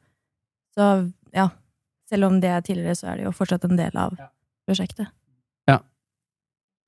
Så 0.77 1.13
ja, 1.35 1.49
selv 2.09 2.29
om 2.29 2.41
det 2.41 2.51
er 2.55 2.63
tidligere, 2.63 2.95
så 2.95 3.09
er 3.11 3.17
det 3.19 3.27
jo 3.27 3.33
fortsatt 3.35 3.65
en 3.67 3.77
del 3.77 3.97
av 3.99 4.15
prosjektet. 4.67 5.11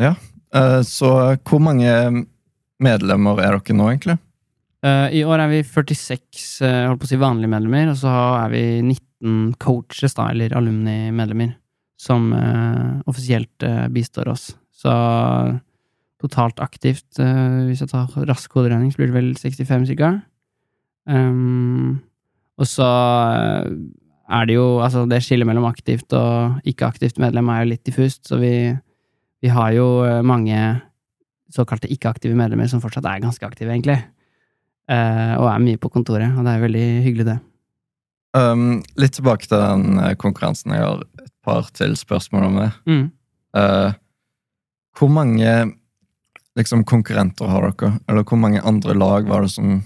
Eh, 0.01 0.81
Så 0.87 1.11
hvor 1.45 1.63
mange 1.63 2.25
medlemmer 2.81 3.43
er 3.43 3.59
dere 3.59 3.77
nå, 3.77 3.91
egentlig? 3.93 4.19
Eh, 4.87 5.19
I 5.19 5.25
år 5.27 5.43
er 5.43 5.51
vi 5.51 5.63
46 5.67 6.63
eh, 6.63 6.87
holdt 6.87 7.03
på 7.03 7.09
å 7.09 7.11
si 7.11 7.21
vanlige 7.21 7.51
medlemmer, 7.51 7.91
og 7.93 7.99
så 7.99 8.13
er 8.45 8.53
vi 8.55 8.65
19 8.83 9.55
coaches, 9.59 10.15
da, 10.15 10.29
eller 10.31 10.55
alumni-medlemmer, 10.55 11.57
som 11.99 12.31
offisielt 13.11 13.65
bistår 13.91 14.29
oss. 14.31 14.53
Så 14.71 14.93
totalt 16.23 16.61
aktivt, 16.63 17.19
hvis 17.19 17.81
jeg 17.83 17.91
tar 17.91 18.15
rask 18.29 18.55
hoderegning, 18.55 18.93
så 18.95 19.01
blir 19.01 19.11
det 19.11 19.17
vel 19.17 19.33
65 19.35 19.89
cirka. 19.91 20.13
Um, 21.11 21.99
og 22.55 22.67
så 22.71 22.87
er 24.29 24.47
det 24.47 24.59
jo 24.59 24.67
Altså, 24.85 25.07
det 25.09 25.23
skillet 25.25 25.49
mellom 25.49 25.65
aktivt 25.65 26.13
og 26.13 26.59
ikke-aktivt 26.69 27.19
medlem 27.23 27.49
er 27.49 27.63
jo 27.65 27.71
litt 27.73 27.85
diffust, 27.89 28.27
så 28.29 28.39
vi, 28.39 28.53
vi 29.43 29.51
har 29.53 29.73
jo 29.77 29.89
eh, 30.07 30.23
mange 30.27 30.59
såkalte 31.55 31.91
ikke-aktive 31.93 32.37
medlemmer 32.37 32.69
som 32.71 32.83
fortsatt 32.83 33.07
er 33.09 33.23
ganske 33.23 33.47
aktive, 33.47 33.73
egentlig. 33.73 33.99
Eh, 34.89 35.35
og 35.39 35.49
er 35.51 35.63
mye 35.65 35.81
på 35.81 35.91
kontoret, 35.93 36.33
og 36.35 36.45
det 36.47 36.55
er 36.55 36.65
veldig 36.65 36.87
hyggelig, 37.07 37.29
det. 37.31 37.39
Um, 38.37 38.83
litt 39.01 39.17
tilbake 39.17 39.49
til 39.49 39.57
den 39.57 40.01
eh, 40.03 40.15
konkurransen. 40.21 40.75
Jeg 40.77 40.85
har 40.85 41.05
et 41.25 41.33
par 41.45 41.71
til 41.77 41.97
spørsmål 41.97 42.49
om 42.51 42.59
det. 42.61 42.69
Mm. 42.91 43.05
Uh, 43.57 43.91
hvor 44.99 45.13
mange 45.13 45.53
liksom, 46.59 46.85
konkurrenter 46.89 47.49
har 47.49 47.71
dere? 47.71 47.95
Eller 48.09 48.27
hvor 48.29 48.41
mange 48.41 48.63
andre 48.67 48.97
lag 48.97 49.29
var 49.31 49.47
det 49.47 49.55
som 49.55 49.81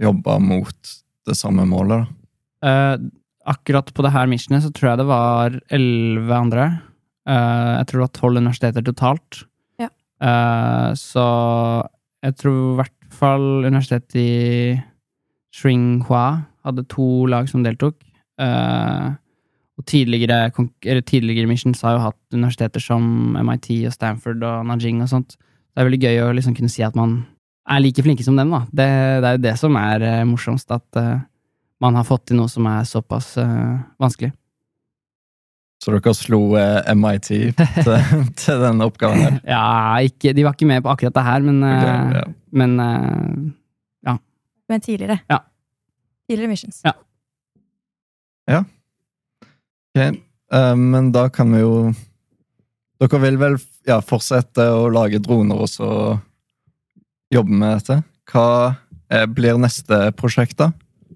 jobba 0.00 0.38
mot 0.42 0.94
det 1.28 1.36
samme 1.36 1.66
målet? 1.68 2.08
Eh, 2.64 2.96
akkurat 3.50 3.92
på 3.94 4.04
det 4.04 4.12
her 4.14 4.28
missionet 4.30 4.64
så 4.64 4.72
tror 4.74 4.92
jeg 4.92 5.00
det 5.02 5.10
var 5.10 5.58
elleve 5.72 6.36
andre. 6.36 6.68
Eh, 7.28 7.72
jeg 7.80 7.88
tror 7.88 8.00
det 8.00 8.06
var 8.06 8.14
tolv 8.16 8.40
universiteter 8.40 8.84
totalt. 8.84 9.42
Ja. 9.80 9.88
Eh, 10.24 10.90
så 10.98 11.24
jeg 12.24 12.36
tror 12.40 12.60
i 12.60 12.76
hvert 12.80 13.16
fall 13.20 13.48
universitetet 13.66 14.20
i 14.20 14.30
Shringhua 15.54 16.46
hadde 16.64 16.86
to 16.92 17.26
lag 17.30 17.48
som 17.50 17.64
deltok. 17.64 17.98
Eh, 18.40 19.10
og 19.80 19.86
tidligere, 19.88 20.50
tidligere 21.08 21.48
missions 21.48 21.80
har 21.82 21.96
jo 21.96 22.06
hatt 22.08 22.36
universiteter 22.36 22.82
som 22.84 23.36
MIT 23.40 23.86
og 23.88 23.94
Stanford 23.94 24.42
og 24.44 24.66
Nanjing 24.68 25.00
og 25.04 25.08
sånt. 25.08 25.36
Det 25.70 25.80
er 25.80 25.88
veldig 25.88 26.02
gøy 26.04 26.20
å 26.24 26.32
liksom 26.36 26.56
kunne 26.56 26.72
si 26.72 26.84
at 26.84 26.96
man 26.98 27.22
er 27.70 27.80
like 27.80 28.02
flinke 28.04 28.24
som 28.26 28.36
dem, 28.36 28.50
da. 28.52 28.64
Det, 28.68 28.88
det 29.22 29.28
er 29.28 29.38
jo 29.38 29.44
det 29.46 29.54
som 29.56 29.76
er 29.78 30.04
morsomst, 30.28 30.68
at 30.74 31.00
man 31.80 31.96
har 31.96 32.04
fått 32.04 32.26
til 32.28 32.40
noe 32.40 32.50
som 32.50 32.66
er 32.68 32.84
såpass 32.88 33.38
vanskelig. 34.00 34.34
Så 35.80 35.94
dere 35.94 36.12
slo 36.12 36.40
eh, 36.60 36.90
MIT 36.92 37.28
til, 37.30 37.94
til 38.42 38.64
denne 38.64 38.88
oppgaven 38.88 39.22
her? 39.22 39.38
Ja, 39.48 39.68
ikke, 40.04 40.34
de 40.36 40.44
var 40.44 40.56
ikke 40.56 40.68
med 40.68 40.84
på 40.84 40.92
akkurat 40.92 41.16
det 41.16 41.24
her, 41.24 41.46
men, 41.46 41.62
Ok, 41.64 41.86
eh, 41.86 42.18
ja. 42.18 42.24
men 42.60 42.74
ja. 44.04 44.16
Men 44.68 44.84
tidligere. 44.84 45.18
Ja. 45.32 45.40
Tidligere 46.28 46.52
missions. 46.52 46.82
Ja. 46.84 46.92
ja. 48.50 48.60
Ok, 49.90 50.20
eh, 50.52 50.76
men 50.76 51.10
da 51.16 51.28
kan 51.32 51.52
vi 51.56 51.64
jo 51.64 51.74
Dere 53.00 53.18
vil 53.22 53.38
vel 53.40 53.54
ja, 53.88 53.96
fortsette 54.04 54.66
å 54.76 54.84
lage 54.92 55.22
droner 55.24 55.62
og 55.64 55.70
så 55.72 55.88
jobbe 57.32 57.56
med 57.62 57.78
dette? 57.78 58.02
Hva 58.28 58.74
eh, 59.08 59.24
blir 59.24 59.56
neste 59.56 60.10
prosjekt, 60.18 60.58
da? 60.60 60.68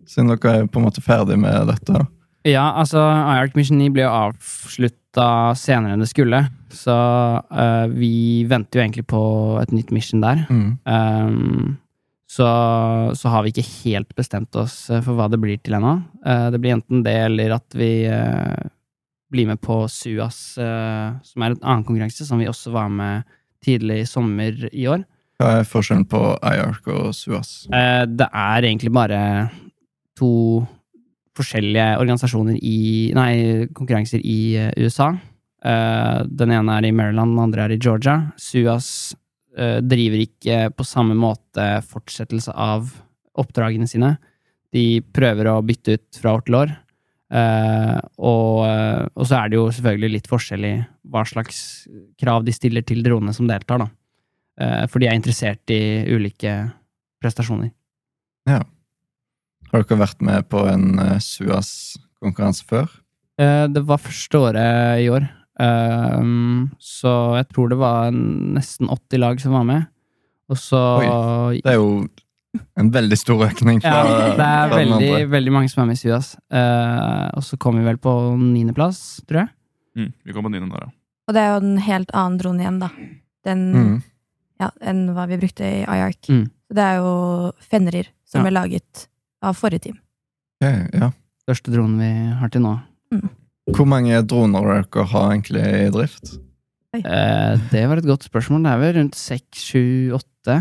Siden 0.09 0.33
dere 0.33 0.54
er 0.62 0.71
på 0.71 0.80
en 0.80 0.87
måte 0.87 1.04
ferdig 1.04 1.37
med 1.40 1.68
dette. 1.68 1.92
da. 1.92 2.06
Ja, 2.44 2.74
altså, 2.76 3.00
IARC 3.00 3.54
Mission 3.56 3.78
9 3.80 3.88
ble 3.94 4.04
jo 4.04 4.12
avslutta 4.12 5.54
senere 5.56 5.96
enn 5.96 6.02
det 6.04 6.10
skulle, 6.10 6.42
så 6.74 6.96
uh, 7.40 7.86
vi 7.88 8.44
venter 8.50 8.78
jo 8.78 8.84
egentlig 8.84 9.06
på 9.08 9.22
et 9.62 9.72
nytt 9.72 9.94
mission 9.94 10.20
der. 10.20 10.42
Mm. 10.52 10.74
Um, 10.84 11.78
så, 12.28 12.48
så 13.16 13.32
har 13.32 13.44
vi 13.44 13.54
ikke 13.54 13.64
helt 13.86 14.12
bestemt 14.18 14.56
oss 14.58 14.88
eh, 14.90 14.98
for 15.04 15.14
hva 15.14 15.28
det 15.30 15.38
blir 15.38 15.60
til 15.62 15.76
ennå. 15.78 15.92
Uh, 16.26 16.48
det 16.50 16.58
blir 16.60 16.74
enten 16.74 17.04
det, 17.06 17.14
eller 17.30 17.56
at 17.56 17.78
vi 17.78 18.08
uh, 18.10 18.68
blir 19.32 19.48
med 19.48 19.62
på 19.64 19.84
SUAS, 19.88 20.38
som 20.54 21.42
er 21.42 21.54
en 21.54 21.58
annen 21.62 21.86
konkurranse, 21.86 22.26
som 22.26 22.38
vi 22.38 22.50
også 22.50 22.74
var 22.74 22.90
med 22.92 23.24
tidlig 23.64 24.02
i 24.02 24.06
sommer 24.06 24.68
i 24.68 24.84
år. 24.90 25.06
Hva 25.40 25.56
er 25.60 25.66
forskjellen 25.66 26.04
på 26.10 26.20
IARC 26.38 26.86
og 26.92 27.08
SUAS? 27.16 27.54
Det 27.70 28.28
er 28.28 28.68
egentlig 28.68 28.92
bare 28.94 29.18
to 30.18 30.30
forskjellige 31.35 31.87
organisasjoner 32.00 32.59
i 32.62 33.12
Nei, 33.17 33.67
konkurranser 33.75 34.23
i 34.23 34.38
eh, 34.59 34.71
USA. 34.79 35.11
Eh, 35.64 36.21
den 36.29 36.55
ene 36.55 36.79
er 36.79 36.88
i 36.88 36.95
Maryland, 36.95 37.35
den 37.35 37.43
andre 37.47 37.67
er 37.67 37.75
i 37.75 37.81
Georgia. 37.81 38.17
SUAS 38.41 38.88
eh, 39.57 39.81
driver 39.83 40.23
ikke 40.25 40.61
på 40.76 40.87
samme 40.87 41.17
måte 41.19 41.67
fortsettelse 41.91 42.55
av 42.55 42.93
oppdragene 43.41 43.88
sine. 43.91 44.17
De 44.75 45.03
prøver 45.14 45.50
å 45.50 45.62
bytte 45.67 45.99
ut 45.99 46.21
fra 46.21 46.37
år 46.38 46.47
til 46.47 46.59
år. 46.62 46.75
Og, 47.35 48.59
og 48.62 49.25
så 49.26 49.38
er 49.41 49.49
det 49.50 49.57
jo 49.57 49.64
selvfølgelig 49.75 50.11
litt 50.12 50.29
forskjellig 50.31 50.75
hva 51.11 51.25
slags 51.26 51.57
krav 52.21 52.45
de 52.47 52.55
stiller 52.55 52.85
til 52.87 53.03
dronene 53.03 53.35
som 53.35 53.49
deltar, 53.50 53.83
da. 53.83 54.87
For 54.87 55.03
de 55.03 55.09
er 55.11 55.19
interessert 55.19 55.73
i 55.75 55.81
ulike 56.14 56.53
prestasjoner. 57.23 57.73
Har 59.75 59.83
dere 59.83 59.99
vært 60.04 60.21
med 60.23 60.45
på 60.52 60.61
en 60.71 60.85
uh, 61.02 61.16
SUAS-konkurranse 61.19 62.62
før? 62.71 62.87
Eh, 63.43 63.64
det 63.75 63.83
var 63.88 63.99
første 63.99 64.38
året 64.38 65.00
i 65.02 65.09
år, 65.11 65.26
Ehm, 65.62 66.73
så 66.83 67.37
jeg 67.38 67.47
tror 67.54 67.69
det 67.71 67.76
var 67.78 68.09
nesten 68.11 68.88
80 68.90 69.21
lag 69.23 69.38
som 69.38 69.52
var 69.54 69.62
med. 69.69 69.85
Og 70.50 70.57
så 70.59 70.81
Det 71.62 71.71
er 71.71 71.76
jo 71.78 72.09
en 72.76 72.90
veldig 72.90 73.19
stor 73.19 73.45
økning 73.47 73.78
fra, 73.81 73.93
Ja, 74.02 74.35
det 74.35 74.47
er 74.49 74.69
fra 74.69 74.76
veldig, 74.81 74.97
andre. 74.97 75.28
veldig 75.31 75.52
mange 75.54 75.71
som 75.71 75.83
er 75.85 75.87
med 75.87 75.95
i 75.95 76.02
SUAS. 76.02 76.33
Uh, 76.50 77.31
og 77.38 77.43
så 77.47 77.57
kom 77.57 77.78
vi 77.78 77.85
vel 77.87 77.99
på 77.99 78.11
niendeplass, 78.37 79.23
tror 79.28 79.45
jeg. 79.45 79.49
Mm, 79.97 80.12
vi 80.26 80.33
kom 80.33 80.43
på 80.43 80.50
niende 80.50 80.71
der, 80.75 80.88
ja. 80.88 80.90
Og 81.28 81.35
det 81.35 81.40
er 81.40 81.50
jo 81.54 81.62
en 81.66 81.78
helt 81.78 82.11
annen 82.12 82.38
drone 82.43 82.61
igjen, 82.61 82.81
da. 82.81 82.90
Den, 83.45 83.62
Mm. 83.75 84.02
ja, 84.61 84.71
enn 84.83 85.14
hva 85.14 85.28
vi 85.28 85.37
brukte 85.38 85.62
i 85.62 85.85
IARC. 85.87 86.28
Mm. 86.31 86.50
Det 86.69 86.83
er 86.83 86.97
jo 86.99 87.52
Fenrir 87.61 88.07
som 88.26 88.43
Ja. 88.43 88.49
er 88.49 88.59
laget 88.59 89.07
av 89.44 89.58
forrige 89.58 89.86
team. 89.88 89.98
Okay, 90.62 90.86
ja. 90.96 91.10
Første 91.48 91.72
dronen 91.74 91.98
vi 92.00 92.10
har 92.40 92.50
til 92.54 92.64
nå. 92.64 92.74
Hvor 93.74 93.86
mange 93.88 94.18
droner 94.28 94.66
dere 94.84 95.04
har 95.12 95.30
egentlig 95.34 95.62
i 95.64 95.90
drift? 95.92 96.34
Eh, 96.94 97.54
det 97.72 97.84
var 97.90 97.98
et 98.00 98.06
godt 98.08 98.26
spørsmål. 98.28 98.62
Det 98.64 98.72
er 98.72 98.82
vel 98.82 98.94
rundt 99.00 99.16
seks, 99.18 99.64
sju, 99.72 100.12
åtte. 100.16 100.58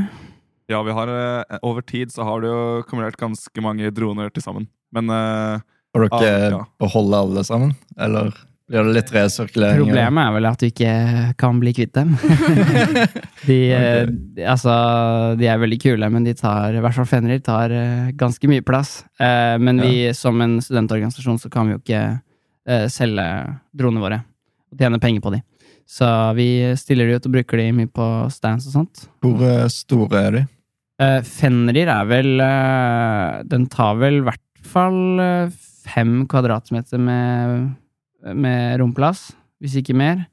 Ja, 0.72 0.80
vi 0.88 0.96
har, 0.96 1.08
eh, 1.12 1.58
over 1.62 1.84
tid 1.86 2.12
så 2.12 2.24
har 2.26 2.42
det 2.42 2.50
jo 2.50 2.84
kumulert 2.90 3.18
ganske 3.20 3.62
mange 3.62 3.92
droner 3.94 4.32
til 4.34 4.42
sammen. 4.46 4.68
Men 4.96 5.10
eh, 5.14 5.60
Har 5.94 6.08
dere 6.08 6.20
Ah, 6.24 6.50
ja. 6.56 6.62
beholdt 6.82 7.14
alle 7.20 7.44
sammen? 7.46 7.76
Eller 7.98 8.32
Blir 8.72 8.86
det 8.88 8.94
litt 8.96 9.10
resirkulering? 9.12 9.82
Problemet 9.84 10.24
er 10.24 10.36
vel 10.38 10.48
at 10.48 10.62
du 10.62 10.68
ikke 10.70 10.92
kan 11.40 11.58
bli 11.60 11.74
kvitt 11.76 11.92
dem. 11.98 12.14
de, 13.50 13.58
okay. 13.76 14.14
altså, 14.48 14.76
de 15.40 15.50
er 15.52 15.60
veldig 15.60 15.80
kule, 15.84 16.10
men 16.14 16.24
de 16.24 16.36
tar, 16.40 16.72
i 16.72 16.84
hvert 16.84 16.96
fall 16.96 17.10
Fenrir, 17.10 17.42
tar 17.44 17.74
eh, 17.76 18.14
ganske 18.20 18.48
mye 18.48 18.64
plass. 18.66 19.02
Eh, 19.20 19.56
men 19.60 19.84
vi, 19.84 19.98
som 20.16 20.40
en 20.46 20.56
studentorganisasjon, 20.64 21.42
så 21.44 21.52
kan 21.52 21.68
vi 21.68 21.76
jo 21.76 21.82
ikke 21.82 22.04
eh, 22.08 22.86
selge 22.94 23.28
dronene 23.76 24.06
våre 24.06 24.22
og 24.72 24.80
tjene 24.80 25.02
penger 25.04 25.26
på 25.26 25.36
de. 25.36 25.44
Så 25.90 26.08
vi 26.40 26.48
stiller 26.80 27.10
de 27.12 27.20
ut 27.20 27.28
og 27.28 27.36
bruker 27.36 27.60
de 27.60 27.68
mye 27.76 27.92
på 27.92 28.10
stands 28.32 28.70
og 28.72 28.78
sånt. 28.80 29.06
Hvor 29.26 29.44
eh, 29.44 29.68
store 29.76 30.24
er 30.24 30.38
de? 30.40 30.48
Fenrir 31.28 31.90
er 31.90 32.06
vel 32.08 32.40
eh, 32.40 33.40
Den 33.50 33.66
tar 33.68 33.98
vel 34.00 34.22
i 34.22 34.26
hvert 34.28 34.44
fall 34.74 35.20
eh, 35.20 35.54
fem 35.84 36.24
kvadratmeter 36.30 37.02
med, 37.02 37.74
med 38.32 38.80
romplass, 38.80 39.32
hvis 39.64 39.76
ikke 39.82 39.96
mer. 39.98 40.26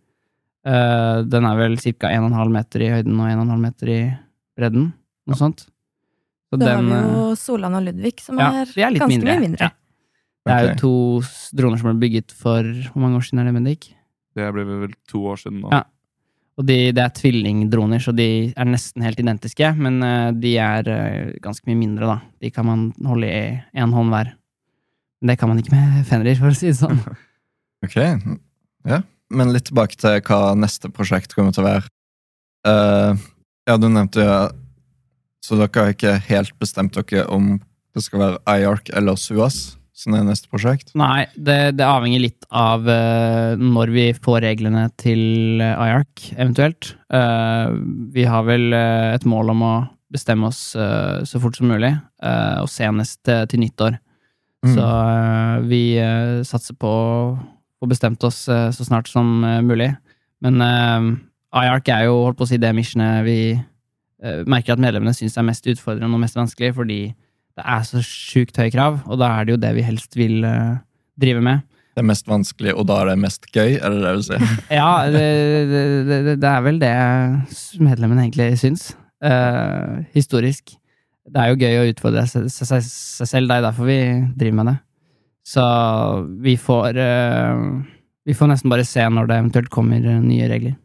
Uh, 0.66 1.24
den 1.24 1.46
er 1.48 1.56
vel 1.56 1.78
ca. 1.80 2.10
1,5 2.12 2.52
meter 2.52 2.84
i 2.84 2.90
høyden 2.92 3.16
og 3.16 3.30
1,5 3.32 3.52
meter 3.64 3.92
i 3.92 4.00
bredden. 4.58 4.90
Noe 5.30 5.38
sånt. 5.38 5.66
Så 6.50 6.58
Så 6.58 6.66
har 6.66 6.82
vi 6.82 6.90
eh, 6.96 7.12
jo 7.14 7.28
Solan 7.38 7.76
og 7.78 7.84
Ludvig, 7.86 8.18
som 8.20 8.38
ja, 8.40 8.50
er, 8.64 8.72
er 8.74 8.96
ganske 8.98 9.08
mindre. 9.12 9.36
mye 9.36 9.44
mindre. 9.44 9.68
Ja. 9.70 9.76
Det 10.40 10.56
er 10.56 10.66
jo 10.66 10.74
to 10.80 10.94
droner 11.54 11.78
som 11.78 11.90
ble 11.90 12.00
bygget 12.00 12.32
for 12.32 12.64
Hvor 12.64 13.02
mange 13.02 13.18
år 13.20 13.26
siden 13.26 13.42
er 13.42 13.50
det, 13.50 13.54
Bendik? 13.54 13.90
Det 14.34 14.46
ble 14.56 14.64
vel 14.66 14.94
to 15.10 15.20
år 15.30 15.38
siden 15.38 15.60
nå. 15.62 15.70
Ja. 15.70 15.84
Og 16.58 16.66
de, 16.66 16.78
det 16.96 17.02
er 17.04 17.14
tvillingdroner, 17.14 18.02
så 18.02 18.12
de 18.12 18.26
er 18.50 18.68
nesten 18.68 19.04
helt 19.06 19.20
identiske, 19.22 19.70
men 19.78 20.02
eh, 20.04 20.32
de 20.36 20.56
er 20.60 20.90
ganske 21.40 21.64
mye 21.70 21.78
mindre, 21.78 22.10
da. 22.10 22.18
De 22.42 22.50
kan 22.52 22.66
man 22.66 22.90
holde 23.06 23.30
i 23.30 23.42
én 23.56 23.94
hånd 23.94 24.12
hver. 24.12 24.34
Men 25.20 25.32
det 25.32 25.38
kan 25.40 25.52
man 25.52 25.62
ikke 25.62 25.76
med 25.76 26.04
Fenrir, 26.08 26.36
for 26.40 26.50
å 26.50 26.56
si 26.56 26.72
det 26.72 26.78
sånn. 26.82 27.00
Ok, 27.86 27.96
ja. 27.96 29.00
Men 29.30 29.52
litt 29.54 29.68
tilbake 29.70 29.96
til 30.00 30.20
hva 30.26 30.54
neste 30.58 30.90
prosjekt 30.92 31.34
kommer 31.36 31.54
til 31.54 31.64
å 31.64 31.70
være. 31.70 31.90
Uh, 32.66 33.16
ja, 33.64 33.78
du 33.80 33.86
nevnte 33.88 34.20
jo 34.20 34.32
Så 35.40 35.56
dere 35.56 35.84
har 35.86 35.94
ikke 35.94 36.18
helt 36.26 36.52
bestemt 36.60 36.92
dere 36.92 37.22
om 37.32 37.54
det 37.96 38.02
skal 38.04 38.20
være 38.20 38.58
IARC 38.60 38.90
eller 38.92 39.16
SUAS 39.16 39.78
som 39.96 40.14
er 40.16 40.26
neste 40.26 40.48
prosjekt? 40.52 40.92
Nei, 40.96 41.24
det, 41.34 41.78
det 41.78 41.86
avhenger 41.86 42.22
litt 42.22 42.44
av 42.52 42.84
uh, 42.84 43.56
når 43.56 43.92
vi 43.94 44.04
får 44.16 44.44
reglene 44.44 44.84
til 45.00 45.60
IARC, 45.64 46.30
eventuelt. 46.36 46.92
Uh, 47.12 47.72
vi 48.12 48.24
har 48.28 48.44
vel 48.48 48.76
et 48.76 49.26
mål 49.28 49.54
om 49.56 49.64
å 49.66 49.72
bestemme 50.12 50.48
oss 50.50 50.72
så 50.74 51.38
fort 51.38 51.54
som 51.54 51.68
mulig, 51.70 51.92
og 52.18 52.66
senest 52.66 53.20
til 53.30 53.60
nyttår. 53.62 53.94
Mm. 54.66 54.72
Så 54.74 54.86
vi 55.70 55.82
satser 56.48 56.74
på 56.82 56.90
få 57.80 57.88
bestemt 57.90 58.24
oss 58.28 58.44
eh, 58.48 58.68
så 58.76 58.86
snart 58.86 59.08
som 59.08 59.40
eh, 59.44 59.60
mulig. 59.64 59.90
Men 60.44 60.60
uh, 60.64 61.10
IARC 61.50 61.90
er 61.92 62.06
jo 62.06 62.20
holdt 62.26 62.38
på 62.38 62.46
å 62.46 62.50
si 62.50 62.60
det 62.60 62.70
missionet 62.76 63.24
vi 63.26 63.38
eh, 63.54 64.42
merker 64.50 64.76
at 64.76 64.82
medlemmene 64.82 65.14
syns 65.16 65.36
er 65.38 65.46
mest 65.46 65.66
utfordrende 65.70 66.14
og 66.14 66.22
mest 66.22 66.38
vanskelig, 66.38 66.72
fordi 66.76 67.00
det 67.58 67.66
er 67.66 67.82
så 67.86 68.02
sjukt 68.04 68.60
høye 68.60 68.72
krav, 68.72 69.00
og 69.10 69.18
da 69.20 69.32
er 69.34 69.46
det 69.46 69.56
jo 69.56 69.60
det 69.64 69.74
vi 69.76 69.84
helst 69.84 70.16
vil 70.18 70.46
eh, 70.46 70.78
drive 71.20 71.42
med. 71.44 71.66
Det 71.90 72.04
er 72.04 72.06
mest 72.06 72.28
vanskelig, 72.30 72.74
og 72.78 72.86
da 72.88 73.00
er 73.02 73.10
det 73.10 73.20
mest 73.20 73.48
gøy, 73.50 73.74
er 73.76 73.96
det 73.96 74.02
det 74.04 74.12
du 74.20 74.26
sier? 74.28 74.52
Ja, 74.80 74.90
det, 75.10 75.24
det, 75.72 75.84
det, 76.08 76.36
det 76.40 76.50
er 76.52 76.62
vel 76.64 76.78
det 76.80 76.92
medlemmene 77.82 78.28
egentlig 78.28 78.52
syns. 78.62 78.92
Uh, 79.20 80.06
historisk. 80.14 80.70
Det 81.28 81.42
er 81.42 81.50
jo 81.50 81.58
gøy 81.60 81.80
å 81.80 81.88
utfordre 81.90 82.22
seg, 82.30 82.46
seg, 82.48 82.86
seg 82.86 83.28
selv, 83.28 83.50
det 83.50 83.58
er 83.58 83.66
derfor 83.66 83.90
vi 83.90 83.98
driver 84.38 84.56
med 84.60 84.70
det. 84.70 84.76
Så 85.46 85.62
vi 86.42 86.56
får 86.60 86.96
eh, 87.00 87.60
Vi 88.28 88.34
får 88.36 88.50
nesten 88.50 88.70
bare 88.70 88.84
se 88.86 89.02
når 89.08 89.28
det 89.28 89.38
eventuelt 89.40 89.70
kommer 89.72 90.04
eh, 90.04 90.22
nye 90.22 90.48
regler. 90.50 90.76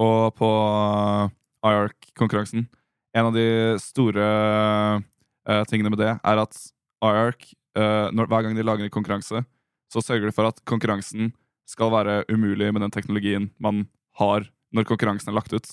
Og 0.00 0.34
på 0.34 0.48
IARC-konkurransen 1.64 2.64
En 3.14 3.28
av 3.28 3.36
de 3.36 3.76
store 3.78 4.24
uh, 5.46 5.60
tingene 5.70 5.92
med 5.92 6.00
det 6.02 6.10
er 6.16 6.40
at 6.42 6.56
IARC, 7.04 7.52
uh, 7.78 8.10
når, 8.10 8.26
hver 8.26 8.42
gang 8.42 8.56
de 8.56 8.64
lager 8.66 8.88
en 8.88 8.90
konkurranse, 8.90 9.44
så 9.86 10.02
sørger 10.02 10.26
de 10.26 10.34
for 10.34 10.48
at 10.50 10.58
konkurransen 10.66 11.30
skal 11.70 11.92
være 11.94 12.24
umulig 12.26 12.72
med 12.74 12.82
den 12.82 12.90
teknologien 12.90 13.52
man 13.62 13.84
har 14.18 14.48
når 14.74 14.88
konkurransen 14.88 15.30
er 15.30 15.38
lagt 15.38 15.54
ut. 15.54 15.68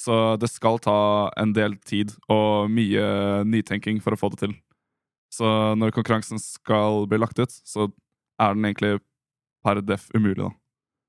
Så 0.00 0.38
det 0.40 0.48
skal 0.48 0.80
ta 0.80 1.30
en 1.36 1.52
del 1.52 1.76
tid 1.84 2.14
og 2.32 2.72
mye 2.72 3.44
nytenking 3.44 4.00
for 4.02 4.16
å 4.16 4.20
få 4.22 4.32
det 4.32 4.46
til. 4.46 4.56
Så 5.32 5.48
når 5.80 5.94
konkurransen 5.96 6.40
skal 6.42 7.06
bli 7.08 7.20
lagt 7.20 7.40
ut, 7.40 7.52
så 7.64 7.88
er 8.42 8.56
den 8.56 8.66
egentlig 8.68 8.98
per 9.64 9.80
def 9.84 10.08
umulig, 10.12 10.42
da. 10.42 10.50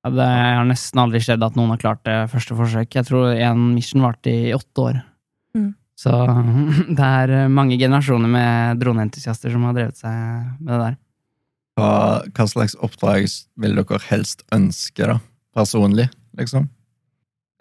Ja, 0.04 0.12
det 0.12 0.28
har 0.28 0.68
nesten 0.68 1.00
aldri 1.00 1.22
skjedd 1.24 1.44
at 1.46 1.56
noen 1.56 1.72
har 1.74 1.80
klart 1.80 2.04
det 2.08 2.18
første 2.32 2.56
forsøk. 2.60 2.92
Jeg 2.92 3.08
tror 3.08 3.32
en 3.32 3.70
mission 3.72 4.04
varte 4.04 4.32
i 4.32 4.52
åtte 4.56 4.84
år. 4.84 5.00
Mm. 5.56 5.72
Så 6.00 6.12
det 6.98 7.10
er 7.24 7.52
mange 7.52 7.80
generasjoner 7.80 8.32
med 8.32 8.84
droneentusiaster 8.84 9.54
som 9.54 9.64
har 9.70 9.78
drevet 9.78 10.00
seg 10.00 10.14
med 10.60 10.74
det 10.74 10.82
der. 10.82 11.00
Hva, 11.80 11.94
hva 12.30 12.46
slags 12.50 12.76
oppdrag 12.86 13.26
vil 13.60 13.80
dere 13.80 14.02
helst 14.10 14.44
ønske, 14.54 15.08
da? 15.10 15.18
Personlig, 15.56 16.10
liksom? 16.38 16.68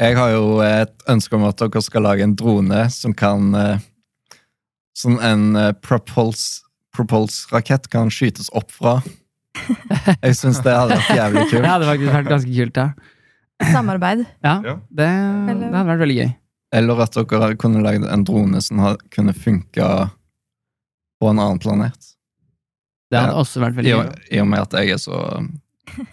Jeg 0.02 0.16
har 0.18 0.32
jo 0.32 0.58
et 0.64 0.92
ønske 1.12 1.36
om 1.36 1.46
at 1.46 1.60
dere 1.60 1.82
skal 1.84 2.04
lage 2.08 2.26
en 2.26 2.34
drone 2.36 2.84
som 2.90 3.14
kan 3.14 3.52
eh, 3.54 3.82
Sånn 4.98 5.16
en 5.24 5.44
uh, 5.56 5.70
propulse- 5.84 6.62
propulse-rakett 6.92 7.86
kan 7.92 8.10
skytes 8.12 8.50
opp 8.52 8.70
fra. 8.74 8.98
Jeg 10.24 10.36
syns 10.36 10.60
det 10.64 10.74
hadde 10.76 10.98
vært 10.98 11.16
jævlig 11.16 11.44
kult. 11.50 11.62
Det 11.64 11.70
hadde 11.72 11.88
faktisk 11.88 12.14
vært 12.18 12.30
ganske 12.32 12.54
kult, 12.58 12.80
ja. 12.82 12.88
Samarbeid. 13.72 14.24
Ja, 14.42 14.54
det, 14.90 15.06
det 15.06 15.56
hadde 15.70 15.84
vært 15.86 16.00
veldig 16.02 16.16
gøy. 16.18 16.30
Eller 16.72 17.02
at 17.04 17.14
dere 17.18 17.50
kunne 17.60 17.82
lagd 17.84 18.04
en 18.08 18.24
drone 18.26 18.60
som 18.64 18.80
hadde, 18.82 19.04
kunne 19.12 19.34
funka 19.36 19.88
på 21.20 21.28
en 21.30 21.38
annen 21.38 21.60
planet. 21.62 22.08
Det 23.12 23.20
hadde 23.20 23.34
Ja. 23.36 23.40
også 23.44 23.60
vært 23.62 23.76
I 23.76 23.80
veldig 23.82 23.92
og, 23.98 24.04
gøy. 24.08 24.22
I 24.32 24.40
og 24.42 24.48
med 24.50 24.64
at 24.64 24.76
jeg 24.80 24.94
er 24.96 25.00
så 25.02 25.18
um, 25.38 25.50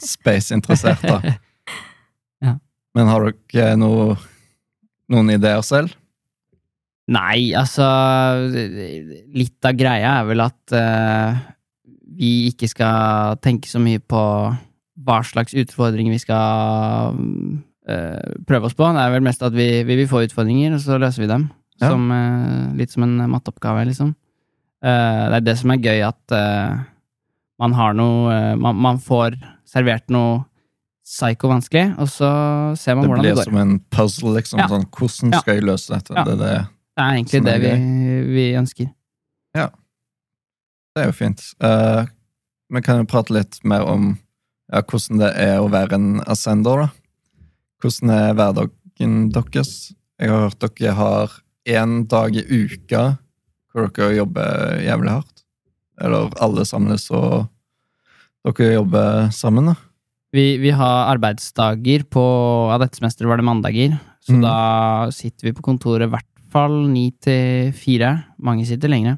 space-interessert, 0.04 1.04
da. 1.08 1.20
Ja. 2.44 2.54
Men 2.96 3.10
har 3.12 3.26
dere 3.52 3.74
noe, 3.80 4.14
noen 5.12 5.32
ideer 5.34 5.60
selv? 5.68 5.92
Nei, 7.10 7.52
altså 7.58 7.86
Litt 9.34 9.66
av 9.66 9.78
greia 9.78 10.20
er 10.20 10.28
vel 10.30 10.44
at 10.44 10.76
uh, 10.76 11.40
vi 12.20 12.50
ikke 12.50 12.70
skal 12.70 13.40
tenke 13.44 13.70
så 13.70 13.82
mye 13.82 14.02
på 14.02 14.24
hva 15.00 15.20
slags 15.24 15.56
utfordringer 15.58 16.14
vi 16.14 16.22
skal 16.22 17.16
uh, 17.16 18.34
prøve 18.50 18.68
oss 18.68 18.76
på. 18.78 18.90
Det 18.94 19.06
er 19.06 19.14
vel 19.16 19.26
mest 19.26 19.46
at 19.46 19.56
vi, 19.56 19.70
vi 19.88 20.02
vil 20.02 20.10
få 20.12 20.26
utfordringer, 20.28 20.76
og 20.76 20.84
så 20.84 21.00
løser 21.02 21.24
vi 21.24 21.32
dem. 21.32 21.48
Ja. 21.80 21.94
Som, 21.94 22.10
uh, 22.12 22.76
litt 22.78 22.94
som 22.94 23.08
en 23.08 23.16
matteoppgave, 23.32 23.88
liksom. 23.90 24.16
Det 24.80 25.36
er 25.36 25.42
det 25.44 25.58
som 25.60 25.74
er 25.74 25.82
gøy, 25.84 26.06
at 26.08 26.34
man 27.60 27.74
har 27.76 27.98
noe 28.00 28.36
man, 28.56 28.78
man 28.80 29.02
får 29.04 29.36
servert 29.68 30.06
noe 30.08 30.38
psyko 31.04 31.50
vanskelig, 31.50 31.98
og 32.00 32.08
så 32.08 32.30
ser 32.80 32.96
man 32.96 33.04
Det 33.04 33.10
hvordan 33.10 33.24
blir 33.24 33.34
det 33.34 33.38
blir 33.42 33.50
som 33.50 33.58
en 33.60 33.80
puzzle, 33.92 34.34
liksom. 34.38 34.62
Ja. 34.62 34.68
Sånn, 34.72 34.86
hvordan 34.88 35.34
Ja. 35.34 35.42
skal 35.44 35.58
jeg 35.58 35.66
løse 35.68 35.92
dette? 35.96 36.14
Ja. 36.16 36.24
Det, 36.24 36.38
det, 36.40 36.54
Det 37.00 37.06
er 37.06 37.16
egentlig 37.16 37.40
det 37.48 37.58
vi, 37.64 37.74
vi 38.36 38.46
ønsker. 38.60 38.90
det 39.56 41.04
er 41.06 41.12
jo 41.12 41.16
fint. 41.16 41.44
Vi 41.62 42.74
men 42.76 42.84
kan 42.84 43.00
jo 43.00 43.08
prate 43.10 43.34
litt 43.34 43.60
mer 43.64 43.86
om 43.88 44.12
ja, 44.70 44.82
hvordan 44.84 45.22
det 45.22 45.30
er 45.42 45.62
å 45.62 45.70
være 45.72 45.96
en 45.98 46.10
ascender, 46.30 46.84
da? 46.84 46.90
Hvordan 47.82 48.12
er 48.14 48.36
hverdagen 48.38 49.16
deres? 49.34 49.72
Jeg 50.20 50.30
har 50.34 50.44
hørt 50.50 50.60
dere 50.78 50.94
har 50.98 51.38
én 51.70 52.04
dag 52.12 52.36
i 52.36 52.44
uka 52.44 53.04
hvor 53.72 53.88
dere 53.96 54.18
jobber 54.18 54.82
jævlig 54.84 55.14
hardt. 55.16 55.44
Eller 56.02 56.30
alle 56.44 56.66
samles 56.68 57.08
og 57.16 57.48
dere 58.46 58.74
jobber 58.76 59.30
sammen, 59.36 59.72
da. 59.72 59.78
Vi, 60.36 60.58
vi 60.62 60.70
har 60.76 61.08
arbeidsdager 61.16 62.04
på 62.12 62.22
Ja, 62.70 62.78
dette 62.84 63.00
semesteret 63.00 63.32
var 63.32 63.40
det 63.42 63.48
mandager. 63.50 63.98
Så 64.22 64.36
Mm. 64.36 64.42
da 64.44 65.10
sitter 65.16 65.48
vi 65.48 65.56
på 65.58 65.64
kontoret 65.66 66.10
hvert 66.12 66.29
fall 66.52 66.76
ni 66.90 67.10
til 67.24 67.74
fire. 67.78 68.14
Mange 68.42 68.66
sitter 68.68 68.92
lengre. 68.92 69.18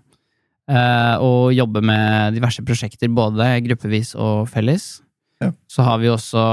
Eh, 0.72 1.16
og 1.24 1.52
jobber 1.56 1.84
med 1.84 2.38
diverse 2.38 2.64
prosjekter, 2.64 3.12
både 3.12 3.48
gruppevis 3.66 4.14
og 4.16 4.46
felles. 4.52 5.02
Ja. 5.42 5.50
Så 5.68 5.84
har 5.84 5.98
vi 5.98 6.12
også 6.12 6.44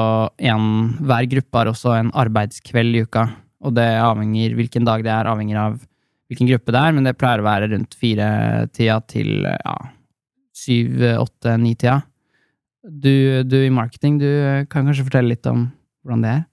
en 0.49 0.97
Hver 1.05 1.29
gruppe 1.29 1.61
har 1.61 1.69
også 1.69 1.93
en 1.99 2.11
arbeidskveld 2.17 2.97
i 2.97 3.05
uka. 3.05 3.29
Og 3.61 3.75
det 3.77 3.89
avhenger 4.01 4.55
hvilken 4.57 4.87
dag 4.87 5.05
det 5.05 5.13
er, 5.13 5.29
avhenger 5.29 5.61
av 5.61 5.79
hvilken 6.29 6.49
gruppe 6.51 6.73
det 6.73 6.81
er, 6.81 6.93
men 6.95 7.09
det 7.09 7.17
pleier 7.19 7.41
å 7.41 7.47
være 7.47 7.71
rundt 7.73 7.97
fire-tida 7.99 8.99
til 9.09 9.47
ja, 9.49 9.77
syv, 10.55 11.01
åtte, 11.19 11.57
ni-tida. 11.61 12.03
Du, 12.85 13.43
du 13.45 13.59
i 13.61 13.73
marketing, 13.73 14.19
du 14.21 14.29
kan 14.71 14.87
kanskje 14.87 15.07
fortelle 15.09 15.35
litt 15.35 15.49
om 15.51 15.67
hvordan 16.05 16.25
det 16.25 16.35
er? 16.37 16.45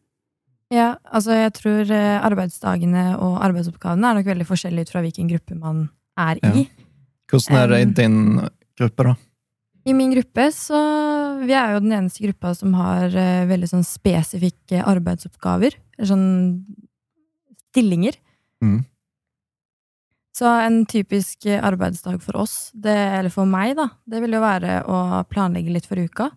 Ja, 0.76 0.96
altså 1.06 1.36
jeg 1.38 1.54
tror 1.56 1.92
eh, 1.94 2.18
arbeidsdagene 2.26 3.06
og 3.22 3.38
arbeidsoppgavene 3.46 4.10
er 4.10 4.18
nok 4.20 4.32
veldig 4.32 4.48
forskjellige 4.50 4.88
ut 4.88 4.96
fra 4.96 5.04
hvilken 5.06 5.30
gruppe 5.32 5.56
man 5.56 5.86
er 6.20 6.42
i. 6.52 6.66
Hvordan 7.32 7.60
er 7.60 7.72
det 7.72 7.80
i 7.82 7.92
din 8.02 8.18
gruppe, 8.80 9.08
da? 9.08 9.16
I 9.86 9.94
min 9.94 10.12
gruppe 10.16 10.48
så 10.54 10.80
vi 11.46 11.54
er 11.54 11.76
jo 11.76 11.84
den 11.84 11.94
eneste 11.94 12.26
gruppa 12.26 12.56
som 12.58 12.74
har 12.78 13.14
eh, 13.14 13.46
veldig 13.48 13.70
sånn 13.72 13.86
spesifikke 13.88 14.82
arbeidsoppgaver. 14.84 15.78
Eller 15.96 16.12
sånn 16.12 16.28
stillinger. 17.70 18.18
Mm. 18.66 18.80
Så 20.36 20.50
en 20.50 20.82
typisk 20.92 21.46
arbeidsdag 21.48 22.18
for 22.24 22.42
oss, 22.42 22.74
det, 22.74 22.92
eller 22.92 23.32
for 23.32 23.48
meg, 23.48 23.78
da, 23.78 23.88
det 24.04 24.20
vil 24.24 24.36
jo 24.36 24.42
være 24.44 24.82
å 24.84 25.22
planlegge 25.32 25.72
litt 25.72 25.88
for 25.88 26.02
uka. 26.02 26.34